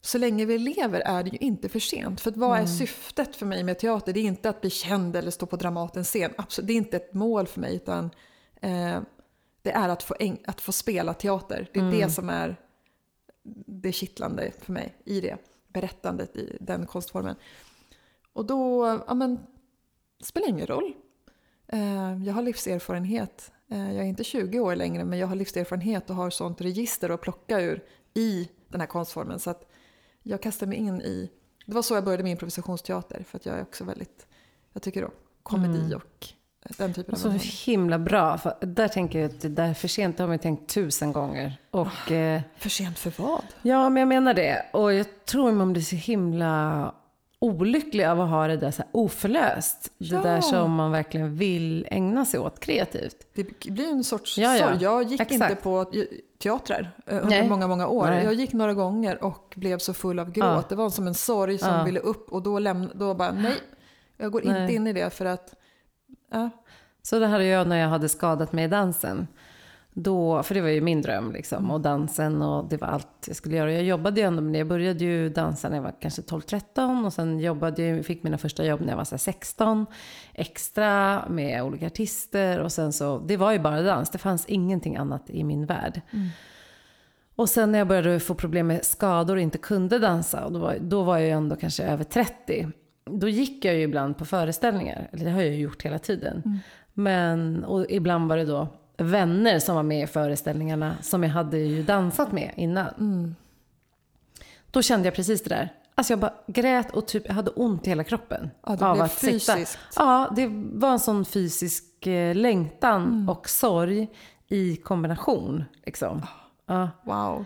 [0.00, 2.20] så länge vi lever är det ju inte för sent.
[2.20, 4.12] För vad är syftet för mig med teater?
[4.12, 6.32] Det är inte att bli känd eller stå på Dramatens scen.
[6.38, 8.10] Absolut, det är inte ett mål för mig utan
[8.60, 9.00] eh,
[9.62, 10.14] det är att få,
[10.46, 11.70] att få spela teater.
[11.72, 12.56] Det är det som är
[13.66, 15.36] det kittlande för mig i det
[15.68, 17.36] berättandet i den konstformen.
[18.38, 19.38] Och då, ja men,
[20.22, 20.92] spelar ingen roll.
[21.66, 23.52] Eh, jag har livserfarenhet.
[23.70, 27.10] Eh, jag är inte 20 år längre men jag har livserfarenhet och har sånt register
[27.10, 29.38] att plocka ur i den här konstformen.
[29.38, 29.70] Så att
[30.22, 31.30] jag kastar mig in i,
[31.66, 34.26] det var så jag började med improvisationsteater för att jag är också väldigt,
[34.72, 35.10] jag tycker om
[35.42, 36.26] komedi och
[36.78, 37.30] den typen av Så
[37.70, 38.38] himla bra.
[38.38, 41.60] För där tänker jag att det där för sent det har man tänkt tusen gånger.
[41.70, 43.44] Och, eh, För sent för vad?
[43.62, 44.66] ja, men jag menar det.
[44.72, 46.94] Och jag tror man blir så himla
[47.40, 49.92] olycklig av att ha det där så oförlöst.
[49.98, 50.16] Ja.
[50.16, 53.16] Det där som man verkligen vill ägna sig åt kreativt.
[53.34, 54.66] Det blir en sorts Ja, ja.
[54.68, 54.82] sorg.
[54.82, 55.50] Jag gick Exakt.
[55.50, 55.92] inte på
[56.42, 57.48] teatrar eh, under Nej.
[57.48, 58.06] många, många år.
[58.06, 58.24] Nej.
[58.24, 60.44] Jag gick några gånger och blev så full av gråt.
[60.46, 60.64] Ja.
[60.68, 63.54] Det var som en sorg som ville upp och då, lämna, då bara nej,
[64.16, 64.62] jag går Nej.
[64.62, 65.54] inte in i det för att
[66.30, 66.50] ja,
[67.02, 69.26] Så det hade jag när jag hade skadat mig i dansen.
[69.92, 71.70] Då, för det var ju min dröm liksom.
[71.70, 73.72] Och dansen och det var allt jag skulle göra.
[73.72, 74.58] Jag jobbade ju ändå med det.
[74.58, 77.06] Jag började ju dansa när jag var kanske 12-13.
[77.06, 79.86] Och sen jobbade jag, fick mina första jobb när jag var så här 16.
[80.34, 82.60] Extra med olika artister.
[82.60, 84.10] Och sen så, det var ju bara dans.
[84.10, 86.00] Det fanns ingenting annat i min värld.
[87.34, 90.44] Och sen när jag började få problem med skador och inte kunde dansa.
[90.44, 92.68] Och då, var, då var jag ju ändå kanske över 30.
[93.04, 95.08] Då gick jag ju ibland på föreställningar.
[95.12, 96.60] Eller det har jag ju gjort hela tiden.
[96.94, 101.58] Men, och ibland var det då vänner som var med i föreställningarna som jag hade
[101.58, 103.36] ju dansat med innan.
[104.70, 105.72] Då kände jag precis det där.
[105.94, 108.50] Alltså jag bara grät och typ, jag hade ont i hela kroppen.
[108.66, 109.54] Ja, det blev sitta.
[109.54, 109.78] fysiskt.
[109.96, 114.08] Ja, det var en sån fysisk eh, längtan och sorg
[114.48, 115.64] i kombination.
[115.84, 116.22] Liksom.
[116.66, 116.90] Ja.
[117.04, 117.44] Wow.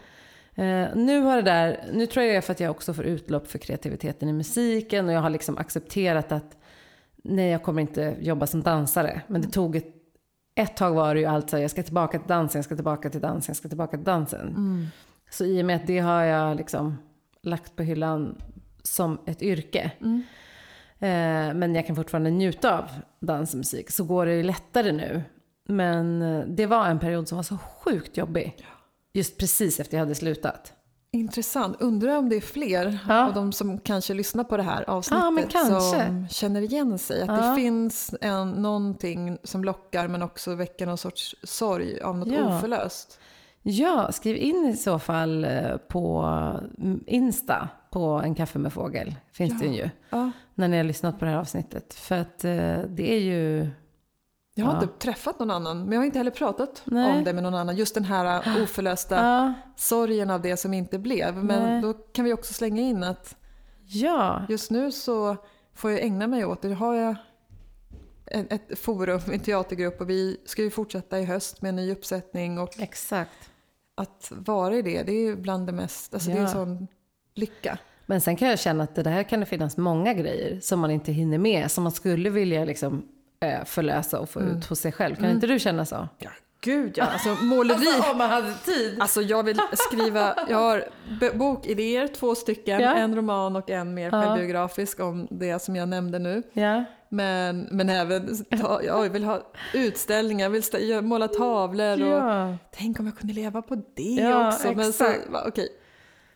[0.55, 3.59] Eh, nu har det där, nu tror jag för att jag också får utlopp för
[3.59, 6.57] kreativiteten i musiken och jag har liksom accepterat att
[7.25, 9.21] nej, jag kommer inte jobba som dansare.
[9.27, 9.95] Men det tog ett,
[10.55, 13.21] ett tag var det ju alltså, jag ska tillbaka till dansen, jag ska tillbaka till
[13.21, 14.55] dansen, jag ska tillbaka till dansen.
[15.31, 16.99] Så i och med att det har jag liksom
[17.43, 18.39] lagt på hyllan
[18.83, 19.91] som ett yrke.
[20.99, 22.85] Eh, men jag kan fortfarande njuta av
[23.21, 23.91] dans och musik.
[23.91, 25.23] Så går det ju lättare nu.
[25.69, 28.67] Men eh, det var en period som var så sjukt jobbig.
[29.13, 30.73] Just precis efter jag hade slutat.
[31.15, 31.77] Intressant.
[31.81, 33.27] Undrar om det är fler Ja.
[33.27, 37.23] av de som kanske lyssnar på det här avsnittet Ja, som känner igen sig.
[37.23, 37.35] Att Ja.
[37.51, 42.57] det finns en, någonting som lockar men också väcker någon sorts sorg av något Ja.
[42.57, 43.19] oförlöst.
[43.63, 46.31] Ja, skriv in i så fall eh, på
[47.07, 49.15] Insta på En kaffe med fågel.
[49.33, 49.91] Finns det ju.
[50.11, 50.31] Ja.
[50.55, 51.95] När ni har lyssnat på det här avsnittet.
[51.95, 53.71] För att eh, det är ju...
[54.55, 54.83] Jag har Ja.
[54.83, 57.19] inte träffat någon annan, men jag har inte heller pratat Nej.
[57.19, 57.77] om det med någon annan.
[57.77, 61.37] Just den här oförlösta Ja, sorgen av det som inte blev.
[61.45, 61.83] Men Nej.
[61.83, 63.37] då kan vi också slänga in att
[63.87, 65.37] ja, just nu så
[65.75, 66.75] får jag ägna mig åt det.
[66.75, 67.17] Har jag
[68.27, 72.59] ett, forum, en teatergrupp och vi ska ju fortsätta i höst med en ny uppsättning.
[72.59, 73.51] Och exakt.
[73.95, 76.47] att vara i det, det är ju bland det mest, alltså det är Ja.
[76.47, 76.87] en sån
[77.35, 77.79] lycka.
[78.07, 80.91] Men sen kan jag känna att det där kan det finnas många grejer som man
[80.91, 81.71] inte hinner med.
[81.71, 83.09] Som man skulle vilja liksom,
[83.43, 85.17] eh, förlösa och få ut hos sig själv.
[85.17, 86.09] Kan inte du känna så?
[86.19, 87.87] Ja, gud ja, alltså måleri.
[88.13, 88.99] om man hade tid.
[89.01, 90.85] Alltså jag vill skriva, jag har
[91.35, 92.95] bokidéer, två stycken, Ja.
[92.95, 94.23] en roman och en mer Ja.
[94.23, 96.43] självbiografisk om det som jag nämnde nu.
[96.53, 96.85] Ja.
[97.09, 99.41] Men, men även, ta, ja, jag vill ha
[99.75, 102.57] utställningar, jag vill stä- jag måla tavlor och Ja.
[102.77, 104.73] tänk om jag kunde leva på det Ja, också.
[104.73, 105.05] Men så,
[105.47, 105.69] okej,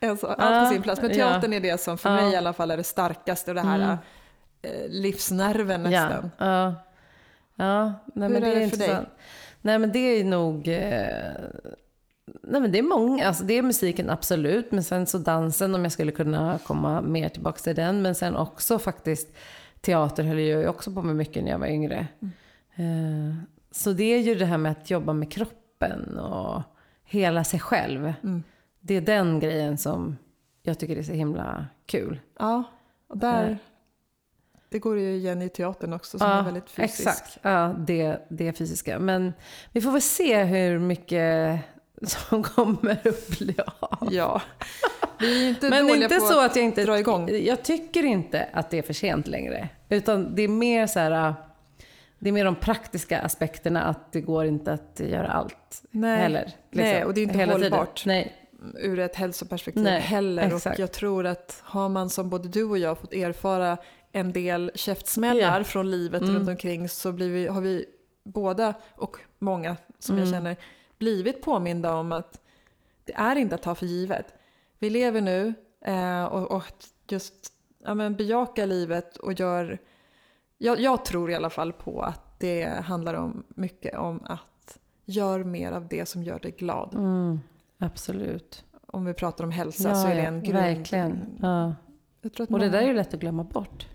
[0.01, 1.01] alltså, Ja, allt på sin plats.
[1.01, 1.15] Men ja.
[1.15, 2.15] teatern är det som för Ja.
[2.15, 3.97] mig i alla fall är det starkaste och det här
[4.61, 6.29] eh, livsnerven nästan.
[7.59, 8.87] Ja, nej, Hur men det är det för dig?
[8.87, 9.09] intressant.
[9.61, 10.67] Nej men det är nog...
[10.67, 11.33] Eh,
[12.43, 14.71] nej men det är många, alltså det är musiken absolut.
[14.71, 18.01] Men sen så dansen om jag skulle kunna komma mer tillbaka till den.
[18.01, 19.27] Men sen också faktiskt
[19.81, 22.07] teater höll jag ju också på med mycket när jag var yngre.
[22.75, 23.35] Eh,
[23.71, 26.61] så det är ju det här med att jobba med kroppen och
[27.03, 28.13] hela sig själv.
[28.23, 28.43] Mm.
[28.79, 30.17] Det är den grejen som
[30.63, 32.19] jag tycker är så himla kul.
[32.39, 32.63] Ja,
[33.07, 33.55] och där, Ja.
[34.77, 36.99] Det går ju igen i teatern också som är väldigt fysisk.
[36.99, 38.99] Exakt, ja, det, det fysiska.
[38.99, 39.33] Men
[39.71, 41.59] vi får väl se hur mycket
[42.01, 44.07] som kommer att bli av.
[44.11, 44.41] Ja,
[45.19, 46.85] vi är inte Men inte så att jag inte...
[46.85, 47.29] dra igång.
[47.29, 49.69] Jag tycker inte att det är för sent längre.
[49.89, 51.33] Utan det är mer så här...
[52.19, 56.17] Det är mer de praktiska aspekterna att det går inte att göra allt Nej.
[56.17, 56.43] heller.
[56.43, 57.71] liksom, Nej, och det är inte hela tiden.
[57.71, 58.05] hållbart.
[58.05, 58.47] Nej,
[58.79, 60.55] ur ett hälsoperspektiv Nej, heller.
[60.55, 60.75] exakt.
[60.75, 63.77] Och jag tror att har man som både du och jag fått erfara
[64.19, 65.63] en del käftsmällar Ja.
[65.63, 66.35] från livet Mm.
[66.35, 67.85] runt omkring så vi, har vi
[68.23, 70.33] båda och många som jag Mm.
[70.39, 70.55] känner
[70.97, 72.41] blivit påminda om att
[73.05, 74.33] det är inte att ta för givet.
[74.79, 76.63] Vi lever nu eh, och, och
[77.09, 77.53] just
[77.83, 79.79] ja, men bejaka livet och gör...
[80.57, 85.43] Jag, jag tror i alla fall på att det handlar om mycket om att gör
[85.43, 86.93] mer av det som gör dig glad.
[86.95, 87.39] mm,
[87.77, 88.63] absolut.
[88.87, 90.59] Om vi pratar om hälsa så är det en grund.
[90.63, 91.37] Verkligen.
[91.41, 91.75] Ja.
[92.21, 93.87] Jag Och det där är ju lätt att glömma bort.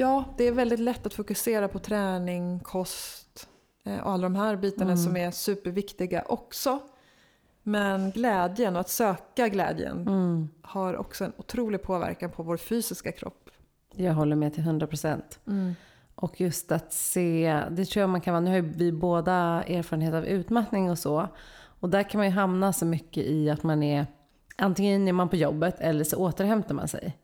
[0.00, 3.48] Ja, det är väldigt lätt att fokusera på träning, kost
[3.84, 5.04] eh, och alla de här bitarna Mm.
[5.04, 6.78] som är superviktiga också.
[7.62, 10.48] Men glädjen och att söka glädjen Mm.
[10.62, 13.50] har också en otrolig påverkan på vår fysiska kropp.
[13.94, 15.40] Jag håller med till 100 procent.
[16.14, 19.34] Och just att se, det tror jag man kan vara, nu har ju vi båda
[19.62, 21.28] erfarenhet av utmattning och så.
[21.80, 24.06] Och där kan man ju hamna så mycket i att man är,
[24.56, 27.16] antingen är man på jobbet eller så återhämtar man sig.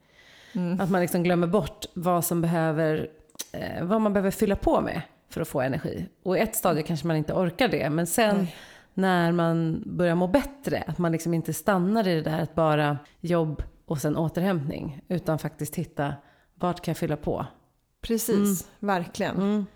[0.54, 0.80] Mm.
[0.80, 3.08] Att man liksom glömmer bort vad som behöver,
[3.52, 6.06] eh, vad man behöver fylla på med för att få energi.
[6.22, 8.56] Och i ett stadie kanske man inte orkar det, men sen Nej.
[8.94, 12.98] när man börjar må bättre, att man liksom inte stannar i det där att bara
[13.20, 16.14] jobb och sen återhämtning, utan faktiskt hitta
[16.54, 17.46] vart kan jag fylla på?
[18.00, 19.36] Precis, verkligen.
[19.36, 19.66] Mm.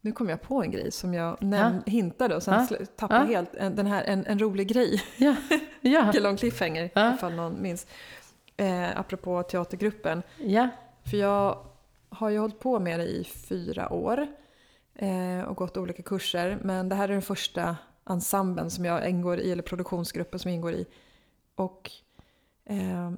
[0.00, 2.76] Nu kom jag på en grej som jag näm- hintade och sen Ja.
[2.96, 3.26] tappade Ja.
[3.26, 3.54] helt.
[3.54, 5.02] En, den här, en, en rolig grej.
[5.16, 5.34] Ja,
[5.80, 7.14] ja, Vilken lång cliffhanger, Ja.
[7.14, 7.86] ifall någon minns.
[8.56, 10.22] Eh, apropå teatergruppen.
[10.38, 10.68] ja.
[11.04, 11.66] För jag
[12.08, 14.26] har ju hållit på med det i fyra år
[14.94, 16.58] eh, och gått olika kurser.
[16.62, 17.76] Men det här är den första
[18.10, 20.86] ensemblen som jag ingår i, eller produktionsgruppen som jag ingår i.
[21.54, 21.90] Och
[22.64, 23.10] eh,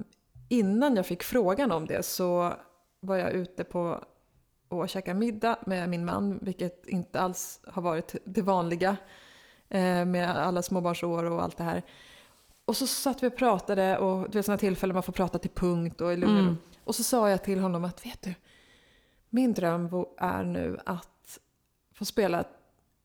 [0.49, 2.53] innan jag fick frågan om det så
[2.99, 4.03] var jag ute på
[4.69, 8.97] och käka middag med min man, vilket inte alls har varit det vanliga
[9.69, 11.83] eh, med alla småbarnsår och allt det här.
[12.69, 15.49] Och så satt vi och pratade och du vet sådana tillfällen man får prata till
[15.49, 16.37] punkt och i lugn.
[16.37, 16.57] Mm.
[16.83, 18.33] Och så sa jag till honom att vet du,
[19.29, 21.39] min dröm är nu att
[21.93, 22.43] få spela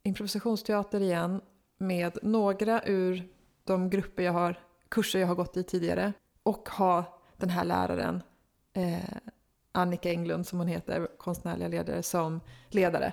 [0.03, 1.41] improvisationsteater igen
[1.79, 3.29] med några ur
[3.65, 4.59] de grupper jag har
[4.89, 6.13] kurser jag har gått i tidigare
[6.43, 8.23] och ha den här läraren,
[8.73, 8.99] eh,
[9.73, 13.13] Annika Englund som hon heter, konstnärliga ledare, som ledare.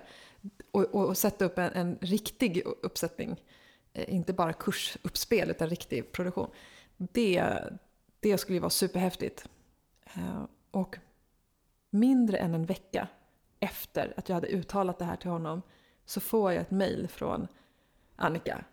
[0.72, 3.38] Och, och, och sätta upp en, en riktig uppsättning,
[3.94, 6.50] inte bara kursuppspel utan riktig produktion.
[6.98, 7.64] Det,
[8.20, 9.46] det skulle ju vara superhäftigt.
[10.14, 10.98] Eh, och
[11.90, 13.08] mindre än en vecka
[13.60, 15.62] efter att jag hade uttalat det här till honom
[16.06, 17.48] så får jag ett mejl från
[18.16, 18.64] Annika.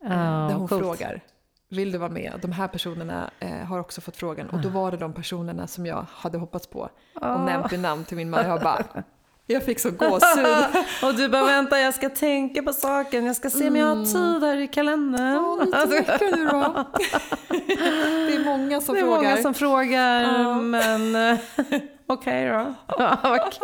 [0.00, 0.82] Ja, där hon coolt.
[0.82, 1.20] frågar,
[1.68, 2.38] vill du vara med?
[2.42, 4.50] De här personerna eh, har också fått frågan.
[4.50, 6.80] Och då var det de personerna som jag hade hoppats på.
[6.80, 6.90] Och
[7.22, 7.44] Ah.
[7.44, 8.46] nämnt vid namn till min man.
[8.46, 9.02] Jag bara,
[9.52, 10.46] jag fick så gåshud.
[11.02, 14.04] Och du bara vänta jag ska tänka på saken, jag ska se om jag har
[14.04, 15.22] tid här i kalendern.
[15.72, 16.60] Ja, lite nu då.
[18.28, 19.16] Det är många som det är frågar.
[19.22, 20.54] många som frågar Ja.
[20.60, 21.38] men eh,
[22.06, 22.74] okej då.
[22.88, 23.60] Ja, vad kul.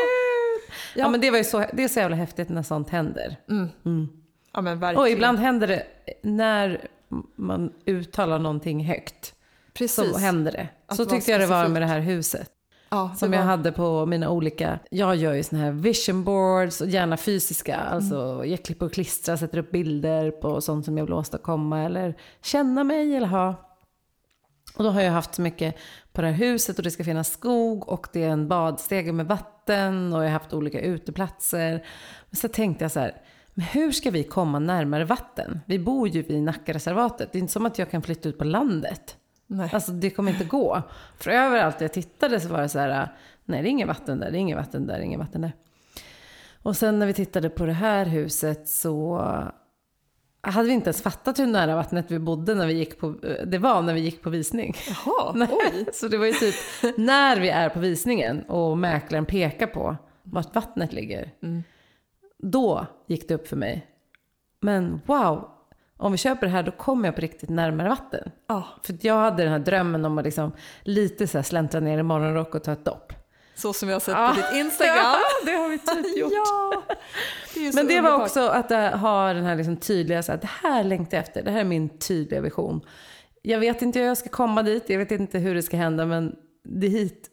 [0.94, 1.02] Ja.
[1.02, 1.08] Ja.
[1.08, 3.36] men det, var ju så, det är så jävla häftigt när sånt händer.
[3.50, 4.08] Mm.
[4.54, 5.00] Ja men verkligen.
[5.02, 5.82] Och ibland händer det
[6.22, 6.88] när
[7.36, 9.34] man uttalar någonting högt.
[9.74, 10.12] Precis.
[10.12, 10.68] Så händer det.
[10.86, 12.50] Att Så tyckte jag det var med det här huset.
[12.90, 16.80] Ja, Som var, jag hade på mina olika, jag gör ju såna här vision boards
[16.80, 17.76] och gärna fysiska.
[17.76, 22.14] Alltså jag klipper och klistrar, sätter upp bilder på sånt som jag vill åstadkomma eller
[22.42, 23.54] känna mig eller ha.
[24.76, 25.74] Och då har jag haft så mycket
[26.12, 29.26] på det här huset och det ska finnas skog och det är en badstege med
[29.26, 31.84] vatten och jag har haft olika uteplatser.
[32.30, 33.22] Men så tänkte jag så här,
[33.54, 35.60] men hur ska vi komma närmare vatten?
[35.66, 37.32] Vi bor ju vid Nackareservatet.
[37.32, 39.16] Det är inte som att jag kan flytta ut på landet.
[39.50, 39.70] Nej.
[39.72, 40.82] Alltså det kommer inte gå.
[41.16, 43.08] För överallt jag tittade så var det så här,
[43.44, 45.40] nej det är inget vatten där, det är inget vatten där, det är inget vatten
[45.40, 45.52] där.
[46.62, 49.22] Och sen när vi tittade på det här huset så
[50.40, 53.14] hade vi inte ens fattat hur nära vattnet vi bodde när vi gick på,
[53.46, 54.74] det var när vi gick på visning.
[54.88, 55.86] Jaha, Nej, oj.
[55.92, 56.54] Så det var ju typ
[56.98, 61.32] när vi är på visningen och mäklaren pekar på vart vattnet ligger.
[61.42, 61.62] Mm.
[62.38, 63.86] Då gick det upp för mig.
[64.60, 65.50] Men wow,
[65.98, 68.30] om vi köper det här då kommer jag på riktigt närmare vatten.
[68.48, 72.02] Ja, För jag hade den här drömmen om att liksom lite så släntra ner i
[72.02, 73.12] morgonrock och ta ett dopp.
[73.54, 75.14] så som jag har sett på ditt Instagram.
[75.44, 76.32] det har vi typ gjort.
[76.34, 76.82] ja,
[77.54, 78.20] det Men det var underbart.
[78.28, 81.42] också att det har den här liksom tydliga, så här, det här längtar jag efter,
[81.42, 82.80] det här är min tydliga vision.
[83.42, 86.06] Jag vet inte hur jag ska komma dit, jag vet inte hur det ska hända,
[86.06, 87.28] men det är hit,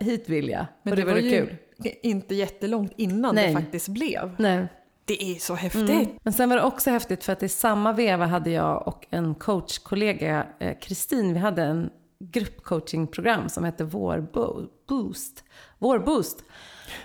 [0.00, 0.66] hit vill jag.
[0.82, 1.56] Men och det, det var vore ju kul.
[2.02, 3.46] inte jättelångt innan Nej.
[3.46, 4.34] det faktiskt blev.
[4.38, 4.66] Nej.
[5.10, 5.90] Det är så häftigt.
[5.90, 6.06] Mm.
[6.22, 9.34] Men sen var det också häftigt för att i samma veva hade jag och en
[9.34, 15.44] coachkollega, eh, Kristin, vi hade en gruppcoachingprogram som hette Vår Bo- Boost.
[15.78, 16.44] Vår Boost.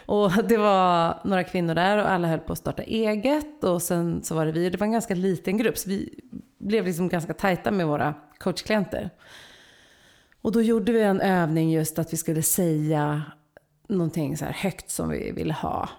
[0.05, 4.23] Och det var några kvinnor där och alla höll på att starta eget och sen
[4.23, 4.69] så var det vi.
[4.69, 6.19] Det var en ganska liten grupp så vi
[6.57, 9.09] blev liksom ganska tajta med våra coachklienter.
[10.41, 13.21] Och då gjorde vi en övning just att vi skulle säga
[13.87, 15.89] någonting så här högt som vi ville ha.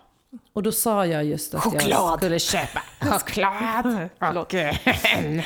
[0.53, 2.19] Och då sa jag just att jag Choklad.
[2.19, 4.55] skulle köpa choklad och
[5.17, 5.43] en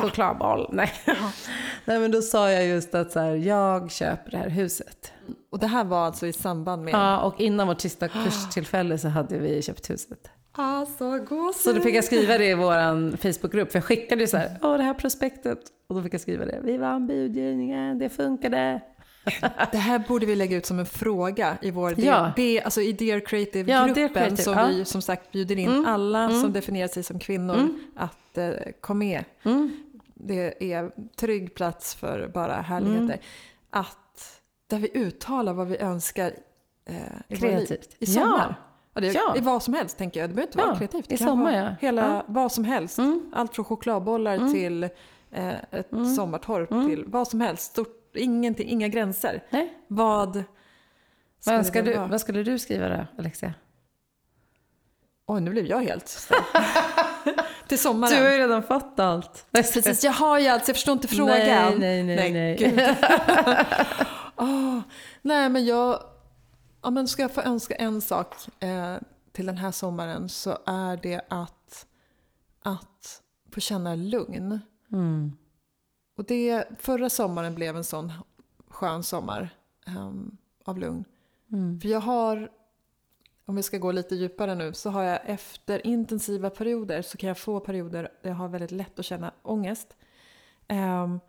[0.00, 0.68] chokladboll.
[0.72, 0.92] Nej.
[1.84, 5.12] Nej, men då sa jag just att så här, jag köper det här huset.
[5.50, 6.94] Och det här var alltså i samband med...
[6.94, 10.30] Ja, och innan vårt sista kurstillfälle så hade vi köpt huset.
[10.54, 11.54] Alltså gåshud.
[11.54, 14.58] Så då fick jag skriva det i vår Facebookgrupp, för jag skickade ju så här,
[14.62, 15.58] åh det här prospektet.
[15.88, 18.80] Och då fick jag skriva det, vi vann budgivningen, det funkade.
[19.72, 22.32] Det här borde vi lägga ut som en fråga i vår Ja.
[22.36, 24.66] det, alltså i Dear Ja, Creative-gruppen Dear Creative, som ja.
[24.66, 26.40] vi som sagt bjuder in Mm, alla mm.
[26.40, 27.80] som definierar sig som kvinnor Mm.
[27.96, 28.50] att eh,
[28.80, 29.24] komma med.
[29.42, 29.76] Mm.
[30.14, 33.02] Det är trygg plats för bara härligheter.
[33.04, 33.18] Mm.
[33.70, 36.32] Att där vi uttalar vad vi önskar
[36.84, 36.96] eh,
[37.28, 37.36] i.
[37.36, 37.96] Kreativt.
[37.98, 38.46] I sommar.
[38.48, 38.54] Ja.
[38.94, 39.34] Ja, det Ja.
[39.36, 40.30] I vad som helst tänker jag.
[40.30, 41.08] Det behöver inte vara Ja, kreativt.
[41.08, 41.74] Det i sommar, vara ja.
[41.80, 42.24] Hela, Ja.
[42.26, 42.98] vad som helst.
[42.98, 43.30] Mm.
[43.32, 44.52] Allt från chokladbollar Mm.
[44.52, 44.82] till
[45.30, 46.14] eh, ett Mm.
[46.14, 46.88] sommartorp Mm.
[46.88, 47.70] till vad som helst.
[47.72, 49.44] Stort, ingenting, inga gränser.
[49.50, 49.78] Nej.
[49.88, 50.44] Vad Vad,
[51.40, 53.54] skulle önskar det du, vad skulle du skriva då, Alexia?
[55.26, 56.32] Oj, nu blev jag helt.
[57.68, 58.14] Till sommaren.
[58.14, 59.46] Du har ju redan fått allt.
[59.52, 61.78] Precis, jag har ju allt så jag förstår inte frågan.
[61.78, 62.32] Nej, nej, nej.
[62.32, 62.56] nej.
[62.56, 62.80] gud.
[64.36, 64.80] Åh,
[65.22, 66.02] nej, men jag...
[66.82, 68.96] Ja, men ska jag få önska en sak eh,
[69.32, 71.86] till den här sommaren så är det att,
[72.62, 74.60] att få känna lugn.
[74.92, 75.32] Mm.
[76.14, 78.12] Och det, förra sommaren blev en sån
[78.68, 79.48] skön sommar
[79.86, 81.04] ehm, av lugn.
[81.52, 81.80] Mm.
[81.80, 82.50] För jag har,
[83.44, 87.28] om vi ska gå lite djupare nu, så har jag efter intensiva perioder så kan
[87.28, 89.96] jag få perioder där jag har väldigt lätt att känna ångest.
[90.68, 91.20] Um,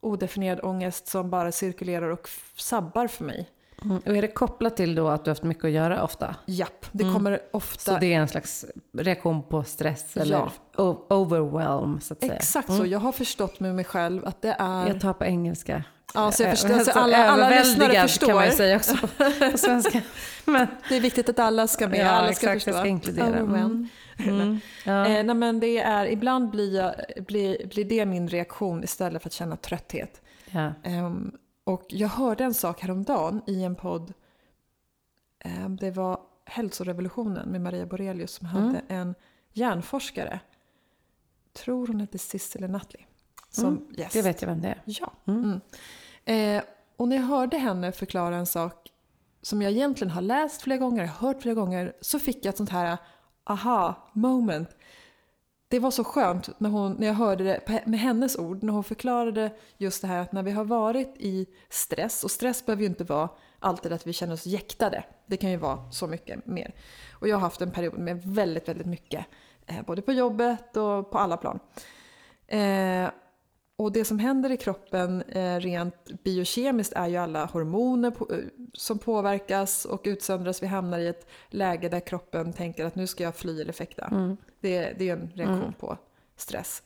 [0.00, 3.48] odefinierad ångest som bara cirkulerar och sabbar för mig.
[3.84, 3.96] Mm.
[4.06, 6.36] Och är det kopplat till då att du har haft mycket att göra ofta?
[6.46, 7.92] Japp, det kommer ofta...
[7.94, 8.64] Så det är en slags
[8.98, 11.06] reaktion på stress eller Ja.
[11.08, 12.34] overwhelm så att säga?
[12.34, 12.86] Exakt så.
[12.86, 14.86] Jag har förstått med mig själv att det är...
[14.88, 15.84] Jag tar på engelska.
[16.14, 18.26] Ja, så jag Eh, förstår, alltså, så alla, alla lyssnare förstår.
[18.26, 20.00] kan man ju säga också på, svenska.
[20.44, 22.78] Men, Det är viktigt att alla ska med, Ja, alla ska exakt, förstå.
[22.78, 23.26] ska inkludera.
[23.42, 23.88] Overwhelmed.
[24.18, 25.06] mm, ja.
[25.06, 26.94] Eh, nej, men det är, ibland blir, jag,
[27.26, 30.20] blir, blir det min reaktion istället för att känna trötthet.
[30.50, 30.72] ja.
[30.84, 31.32] Ehm,
[31.70, 34.12] och jag hörde en sak häromdagen i en podd.
[35.38, 38.62] Ehm, det var Hälsorevolutionen med Maria Borelius som Mm.
[38.62, 39.14] hade en
[39.52, 40.40] hjärnforskare.
[41.52, 43.02] Tror hon hette Cicely Nutley.
[43.50, 44.12] Som gäst.
[44.12, 44.82] Det vet jag vem det är.
[44.84, 45.12] Ja.
[45.26, 45.60] Mm.
[46.24, 46.56] Mm.
[46.58, 46.62] Eh,
[46.96, 48.88] och när jag hörde henne förklara en sak
[49.42, 52.70] som jag egentligen har läst flera gånger, hört flera gånger, så fick jag ett sånt
[52.70, 52.98] här
[53.44, 54.76] aha moment.
[55.70, 58.84] Det var så skönt när, hon, när jag hörde det med hennes ord, när hon
[58.84, 62.88] förklarade just det här att när vi har varit i stress, och stress behöver ju
[62.88, 65.04] inte vara alltid att vi känner oss jäktade.
[65.26, 66.74] Det kan ju vara så mycket mer.
[67.12, 69.26] Och jag har haft en period med väldigt, väldigt mycket,
[69.66, 71.60] eh, både på jobbet och på alla plan.
[72.46, 73.10] Eh,
[73.76, 78.38] och det som händer i kroppen eh, rent biokemiskt är ju alla hormoner på, eh,
[78.72, 80.62] som påverkas och utsöndras.
[80.62, 84.04] Vi hamnar i ett läge där kroppen tänker att nu ska jag fly eller fäkta.
[84.04, 84.36] Mm.
[84.60, 85.98] Det, det är en reaktion på
[86.36, 86.82] stress.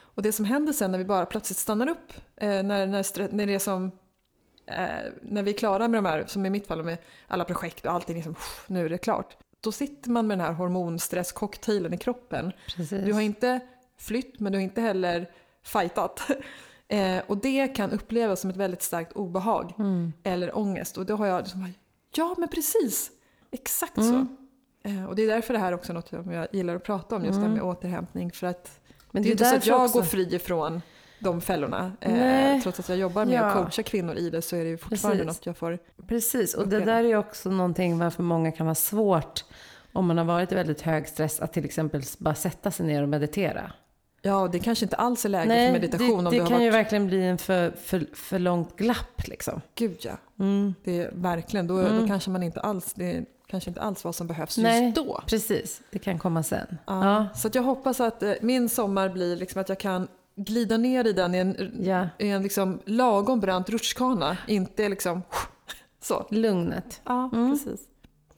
[0.00, 3.46] Och det som händer sen när vi bara plötsligt stannar upp, eh, när, när, när
[3.46, 3.90] det är som
[4.66, 4.86] eh,
[5.22, 7.92] när vi är klara med de här, som i mitt fall med alla projekt och
[7.92, 8.34] allting, liksom,
[8.66, 9.36] nu är det klart.
[9.60, 13.04] Då sitter man med den här hormonstresscocktailen i kroppen Precis.
[13.04, 13.60] du har inte
[13.98, 15.30] flytt men du har inte heller
[15.62, 16.20] fightat.
[16.90, 20.12] Eh, och det kan upplevas som ett väldigt starkt obehag Mm.
[20.22, 20.98] eller ångest.
[20.98, 21.72] Och då har jag liksom,
[22.14, 23.10] ja men precis,
[23.50, 24.10] exakt Mm.
[24.10, 24.36] så.
[24.88, 27.16] Eh, och det är därför det här också är något som jag gillar att prata
[27.16, 28.30] om, just det här med återhämtning.
[28.32, 28.80] För att
[29.10, 30.82] Men det är inte så att jag också- går fri ifrån
[31.20, 31.92] de fällorna.
[32.00, 32.60] Eh, Nej.
[32.62, 33.44] trots att jag jobbar med Ja.
[33.44, 35.38] att coacha kvinnor i det så är det ju fortfarande Precis.
[35.40, 35.78] något jag får
[36.08, 39.44] Precis, och det där är ju också någonting varför många kan vara svårt
[39.92, 43.02] om man har varit i väldigt hög stress att till exempel bara sätta sig ner
[43.02, 43.72] och meditera.
[44.22, 46.66] Ja, och det kanske inte alls är läge för meditation det, det har kan varit...
[46.66, 49.60] ju verkligen bli en för, för, för långt glapp liksom.
[49.74, 50.74] Gud ja, Mm.
[50.84, 51.66] det är verkligen.
[51.66, 52.92] Då, då kanske man inte alls...
[52.94, 54.84] Det kanske inte alls vad som behövs Nej.
[54.84, 55.22] just då.
[55.26, 56.78] Precis, det kan komma sen.
[56.86, 57.04] Ja.
[57.04, 57.26] Ja.
[57.34, 61.06] Så att jag hoppas att eh, min sommar blir liksom att jag kan glida ner
[61.06, 62.08] i den i en, Ja.
[62.18, 64.36] i en liksom lagom brant rutschkana.
[64.46, 65.22] Inte liksom
[66.02, 66.26] så.
[66.30, 67.00] Lugnet.
[67.04, 67.50] Ja, Mm.
[67.50, 67.80] precis.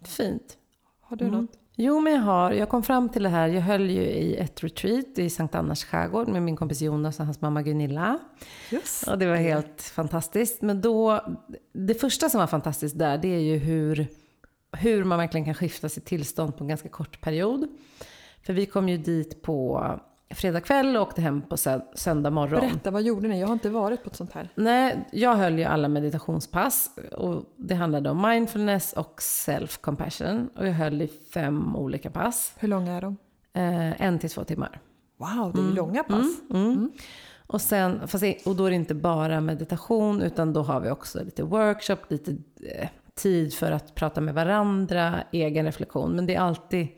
[0.04, 0.56] Fint.
[1.00, 1.40] Har du Mm.
[1.40, 1.50] något?
[1.76, 2.52] Jo, men jag har.
[2.52, 3.48] Jag kom fram till det här.
[3.48, 7.26] Jag höll ju i ett retreat i Sankt Annas skärgård med min kompis Jonas och
[7.26, 8.18] hans mamma Gunilla.
[8.70, 9.02] Yes.
[9.08, 10.62] Och det var helt fantastiskt.
[10.62, 11.20] Men då,
[11.72, 14.06] det första som var fantastiskt där, det är ju hur,
[14.72, 17.68] hur man verkligen kan skifta sitt tillstånd på en ganska kort period.
[18.42, 19.86] För vi kom ju dit på
[20.34, 22.60] fredag kväll och åkte hem på sö- söndag morgon.
[22.60, 23.40] Berätta, vad gjorde ni?
[23.40, 24.48] Jag har inte varit på ett sånt här.
[24.54, 30.48] Nej, jag höll ju alla meditationspass och det handlade om mindfulness och self-compassion.
[30.56, 33.16] Och jag höll i fem olika pass, Hur långa är de?
[33.52, 34.80] eh, en till två timmar.
[35.16, 36.26] Wow, det är ju långa pass.
[36.50, 36.90] Mm.
[37.46, 40.90] Och, sen, fast det, och då är det inte bara meditation utan då har vi
[40.90, 42.30] också lite workshop, lite
[42.74, 42.88] eh,
[43.22, 46.16] tid för att prata med varandra, egen reflektion.
[46.16, 46.88] Men det är alltid,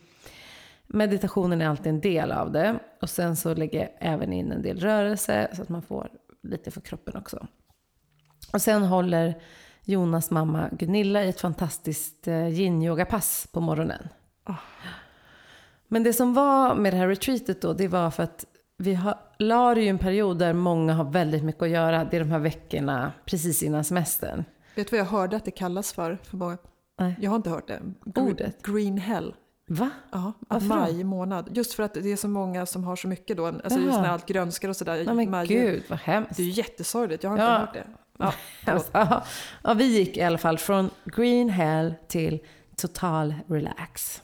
[0.86, 2.78] meditationen är alltid en del av det.
[3.00, 6.08] Och sen så lägger jag även in en del rörelse så att man får
[6.42, 7.46] lite för kroppen också.
[8.52, 9.34] Och sen håller
[9.84, 14.08] Jonas mamma Gunilla i ett fantastiskt eh, yin-yoga-pass på morgonen.
[15.88, 18.46] Men det som var med det här retreatet då, det var för att
[18.78, 22.04] vi har, la det ju en period där många har väldigt mycket att göra.
[22.04, 24.44] Det är de här veckorna precis innan semestern.
[24.74, 26.18] Vet du vad jag hörde att det kallas för?
[26.22, 26.58] för många?
[26.98, 27.14] Nej.
[27.20, 27.80] Jag har inte hört det.
[28.04, 28.62] Green, Ordet?
[28.62, 29.34] Green hell.
[29.68, 29.90] Va?
[30.12, 30.74] Ja, Varför då?
[30.74, 31.48] maj månad.
[31.52, 33.46] Just för att det är så många som har så mycket då.
[33.46, 35.04] Alltså just när allt grönskar och sådär.
[35.04, 36.36] Men maj- gud, vad hemskt.
[36.36, 37.22] Det är ju jättesorgligt.
[37.22, 37.58] Jag har inte Ja.
[37.58, 37.86] hört det.
[38.92, 39.22] Ja,
[39.64, 42.40] ja, vi gick i alla fall från green hell till
[42.76, 44.22] total relax.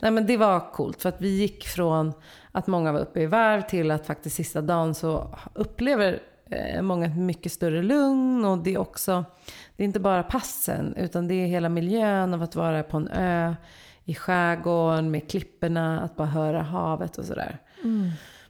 [0.00, 2.12] Nej men det var coolt för att vi gick från
[2.52, 6.20] att många var uppe i varv till att faktiskt sista dagen så upplever
[6.50, 9.24] eh, många ett mycket större lugn och det är också,
[9.78, 13.08] det är inte bara passen utan det är hela miljön av att vara på en
[13.08, 13.54] ö
[14.04, 17.58] i skärgården med klipporna, att bara höra havet och sådär.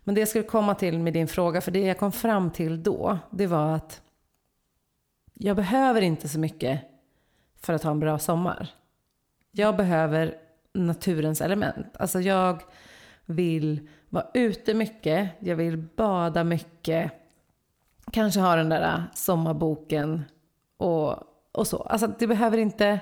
[0.04, 2.82] Men det jag skulle komma till med din fråga, för det jag kom fram till
[2.82, 4.02] då, det var att
[5.34, 6.80] jag behöver inte så mycket
[7.60, 8.68] för att ha en bra sommar.
[9.50, 10.34] Jag behöver
[10.74, 11.96] naturens element.
[11.98, 12.62] Alltså jag
[13.24, 17.12] vill vara ute mycket, jag vill bada mycket,
[18.12, 20.24] kanske ha den där sommarboken
[20.78, 21.16] och,
[21.52, 21.76] och så.
[21.76, 23.00] Alltså det behöver inte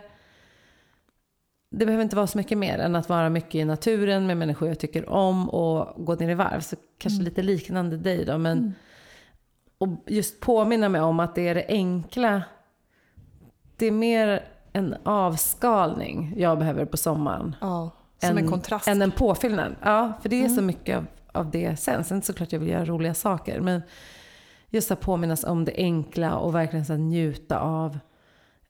[1.71, 4.69] det behöver inte vara så mycket mer än att vara mycket i naturen med människor
[4.69, 6.61] jag tycker om och gå ner i varv.
[6.61, 8.39] Så kanske lite liknande dig då.
[8.39, 8.75] Men,
[9.79, 12.43] Och just påminna mig om att det är det enkla.
[13.77, 17.57] Det är mer en avskalning jag behöver på sommaren.
[17.61, 18.89] Ja, som en, kontrast.
[18.89, 19.77] Än en påfyllnad.
[19.83, 22.05] Ja, för det är så mycket av, av det sen.
[22.05, 23.61] Sen såklart jag vill göra roliga saker.
[23.61, 23.83] Men
[24.77, 27.99] just att påminnas om det enkla och verkligen så njuta av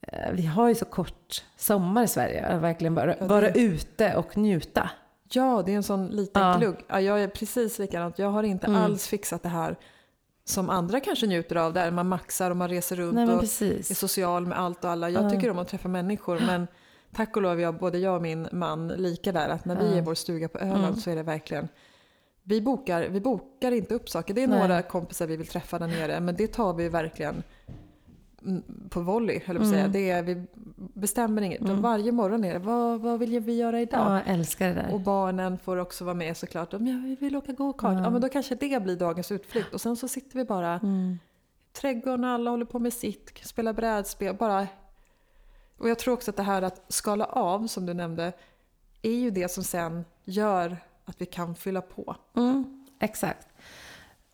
[0.01, 2.47] eh, vi har ju så kort sommar i Sverige.
[2.47, 4.91] Att verkligen bara det- vara ute och njuta.
[5.31, 6.57] Ja, det är en sån liten Ja.
[6.59, 6.77] glugg.
[6.89, 8.19] Ja, jag är precis likadant.
[8.19, 8.83] Jag har inte Mm.
[8.83, 9.77] alls fixat det här
[10.45, 13.39] som andra kanske njuter av, där man maxar och man reser runt Nej och är
[13.39, 13.99] precis.
[13.99, 15.11] social med allt och alla.
[15.11, 15.31] Jag Ja.
[15.31, 16.67] tycker om att träffa människor, men
[17.15, 19.97] tack och lov är både jag och min man lika där, att när vi är
[19.99, 20.97] i vår stuga på Öland Mm.
[20.97, 21.69] så är det verkligen
[22.49, 24.34] vi bokar, vi bokar inte upp saker.
[24.34, 24.59] Det är Nej.
[24.59, 27.42] några kompisar vi vill träffa där nere, men det tar vi verkligen
[28.42, 29.66] mm, på volley, höll jag.
[29.66, 29.92] Mm.
[29.92, 30.42] Det är, vi
[30.76, 31.61] bestämmer inget.
[31.61, 31.82] Mm.
[31.82, 34.01] Varje morgon är det, vad, vad vill vi göra idag?
[34.01, 34.94] Ja, jag älskar det där.
[34.94, 36.74] Och barnen får också vara med såklart.
[36.74, 38.03] Om jag vill åka go-kart, Ja.
[38.05, 39.74] ja men då kanske det blir dagens utflykt.
[39.74, 41.18] Och sen så sitter vi bara Mm.
[41.72, 44.66] trädgården, alla håller på med sitt, spelar brädspel, bara...
[45.78, 48.32] Och jag tror också att det här att skala av, som du nämnde,
[49.03, 50.76] är ju det som sen gör
[51.07, 52.17] att vi kan fylla på.
[52.37, 53.49] Mm, exakt.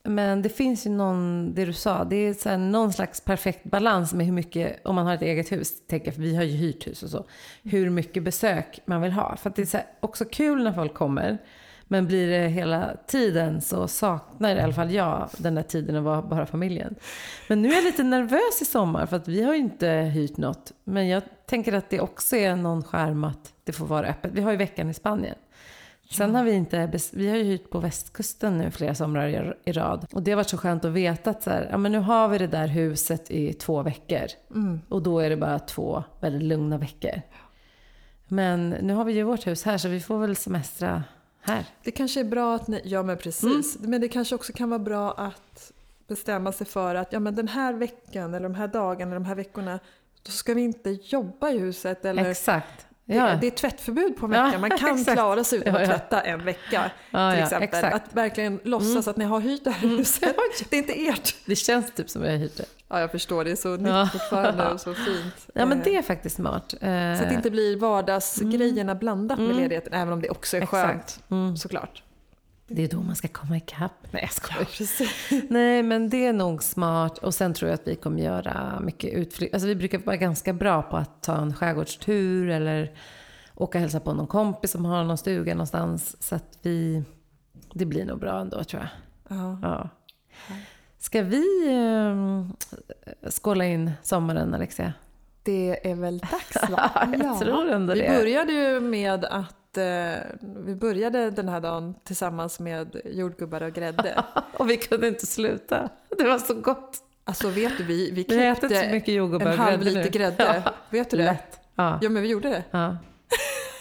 [0.04, 3.64] Men det finns ju någon, det du sa, det är så här någon slags perfekt
[3.64, 6.42] balans med hur mycket, om man har ett eget hus, tänker jag, för vi har
[6.42, 7.24] ju hyrt hus och så,
[7.62, 9.36] hur mycket besök man vill ha.
[9.36, 11.38] För att det är så här, också kul när folk kommer,
[11.84, 16.02] men blir det hela tiden så saknar i alla fall jag den där tiden att
[16.02, 16.94] vara bara familjen.
[17.48, 20.36] Men nu är jag lite nervös i sommar för att vi har ju inte hyrt
[20.36, 20.72] något.
[20.84, 24.32] Men jag tänker att det också är någon skärm att det får vara öppet.
[24.32, 25.36] Vi har ju veckan i Spanien.
[26.12, 29.72] Sen har vi inte, vi har ju hyrt på västkusten nu flera somrar i- i
[29.72, 30.06] rad.
[30.12, 32.28] Och det har varit så skönt att veta att så här, ja, men nu har
[32.28, 34.26] vi det där huset i två veckor.
[34.54, 34.80] Mm.
[34.88, 37.22] Och då är det bara två väldigt lugna veckor.
[38.28, 41.04] Men nu har vi ju vårt hus här så vi får väl semestra
[41.40, 41.64] här.
[41.84, 43.90] Det kanske är bra att ni, ja men precis, Mm.
[43.90, 45.72] men det kanske också kan vara bra att
[46.08, 49.24] bestämma sig för att ja men den här veckan eller de här dagarna eller de
[49.24, 49.78] här veckorna
[50.22, 52.86] då ska vi inte jobba i huset eller Exakt.
[53.12, 54.58] Det, Ja, det är tvättförbud på en Ja, vecka.
[54.58, 55.12] Man kan exakt.
[55.12, 56.90] klara sig utan att tvätta en vecka.
[57.10, 57.62] till exempel.
[57.62, 57.84] exakt.
[57.84, 57.96] Mm.
[57.96, 60.36] Att verkligen låtsas att ni har hyrt det här huset.
[60.70, 61.34] Det är inte ert.
[61.46, 62.64] Det känns typ som jag har hyrt det.
[62.88, 63.44] Ja, jag förstår.
[63.44, 65.34] Det är så nytt fortfarande och så fint.
[65.54, 66.74] Ja men Eh, det är faktiskt smart.
[66.74, 66.78] Eh,
[67.16, 69.62] Så att det inte blir vardagsgrejerna blandat med Mm.
[69.62, 70.88] ledigheten, även om det också är Exakt.
[70.88, 71.20] skönt.
[71.30, 71.56] Mm.
[71.56, 72.02] Såklart.
[72.74, 73.92] Det är då man ska komma ikapp.
[74.10, 74.64] Nej jag skojar.
[74.64, 75.10] precis.
[75.50, 77.18] Nej, men det är nog smart.
[77.18, 79.54] Och sen tror jag att vi kommer göra mycket utflykt.
[79.54, 82.92] Alltså vi brukar vara ganska bra på att ta en skärgårdstur eller
[83.54, 86.22] åka och hälsa på någon kompis som har någon stuga någonstans.
[86.22, 87.02] Så att vi,
[87.74, 88.90] det blir nog bra ändå tror jag.
[89.38, 89.58] Ja.
[89.62, 89.88] Ja.
[90.98, 94.92] Ska vi eh, skåla in sommaren Alexia?
[95.42, 96.90] Det är väl dags va?
[97.22, 98.08] Jag tror ändå Vi det.
[98.08, 100.14] började ju med att eh,
[100.66, 104.24] vi började den här dagen tillsammans med jordgubbar och grädde.
[104.56, 105.88] Och vi kunde inte sluta.
[106.18, 106.98] Det var så gott.
[107.24, 110.10] Alltså vet du, vi, vi Vi har ätit så klippte mycket jordgubbar en halv liter
[110.10, 110.62] grädde.
[110.64, 111.24] Ja, Vet du det?
[111.24, 111.60] lätt.
[111.74, 112.64] Ja, Ja men vi gjorde det.
[112.70, 112.96] ja.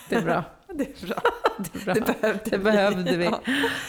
[0.10, 0.44] Det är bra.
[0.74, 1.22] Det är bra.
[1.58, 1.94] Det är bra.
[1.94, 2.64] Det behövde Det vi.
[2.64, 3.26] behövde vi.
[3.26, 3.42] Ja.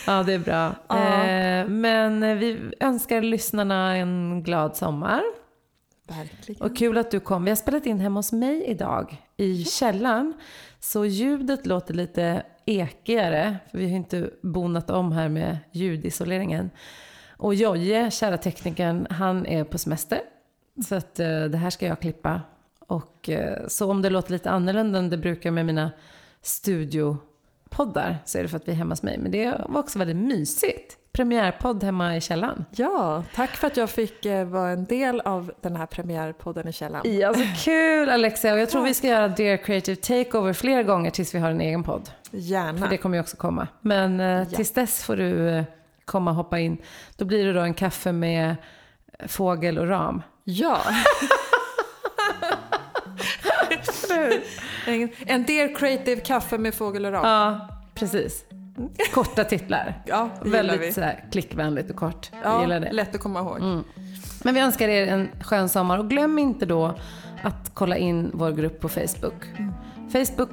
[0.07, 0.75] Ja, det är bra.
[0.89, 1.25] Ja.
[1.25, 5.23] Eh, men vi önskar lyssnarna en glad sommar.
[6.09, 6.63] Verkligen.
[6.63, 7.45] Och kul att du kom.
[7.45, 10.33] Vi har spelat in hemma hos mig idag i källaren.
[10.85, 13.57] Så ljudet låter lite ekigare.
[13.71, 16.71] För vi har inte bonat om här med ljudisoleringen.
[17.37, 20.21] Och Jojje, kära teknikern, han är på semester.
[20.89, 22.41] Så att eh, det här ska jag klippa.
[22.79, 25.91] Och eh, så om det låter lite annorlunda än det brukar med mina
[26.43, 29.19] studiopoddar så är det för att vi är hemma hos mig.
[29.19, 30.99] Men det var också väldigt mysigt.
[31.13, 32.65] Premiärpodd hemma i källaren.
[32.71, 36.73] Ja, tack för att jag fick eh, vara en del av den här premiärpodden i
[36.73, 37.19] källaren.
[37.19, 38.53] Ja, så kul Alexia.
[38.53, 41.61] Och jag tror vi ska göra Dear Creative Takeover fler gånger tills vi har en
[41.61, 42.11] egen podd.
[42.31, 42.79] Gärna.
[42.79, 43.69] För det kommer ju också komma.
[43.81, 45.65] Men eh, tills dess får du eh,
[46.05, 46.79] komma och hoppa in.
[47.17, 48.57] Då blir det då en kaffe med
[49.27, 50.23] fågel och ram.
[50.45, 50.79] Ja.
[54.87, 57.27] en, en Dear Creative kaffe med fågel och ram.
[57.27, 58.45] Ja, precis.
[59.15, 60.03] Korta titlar.
[60.07, 60.93] Ja, Väldigt vi.
[60.93, 62.31] så här, klickvänligt och kort.
[62.45, 62.93] Ja, gillar det.
[62.93, 63.83] lätt att komma ihåg.
[64.45, 66.95] Men vi önskar er en skön sommar och glöm inte då
[67.43, 69.45] att kolla in vår grupp på Facebook.
[70.13, 70.51] Facebook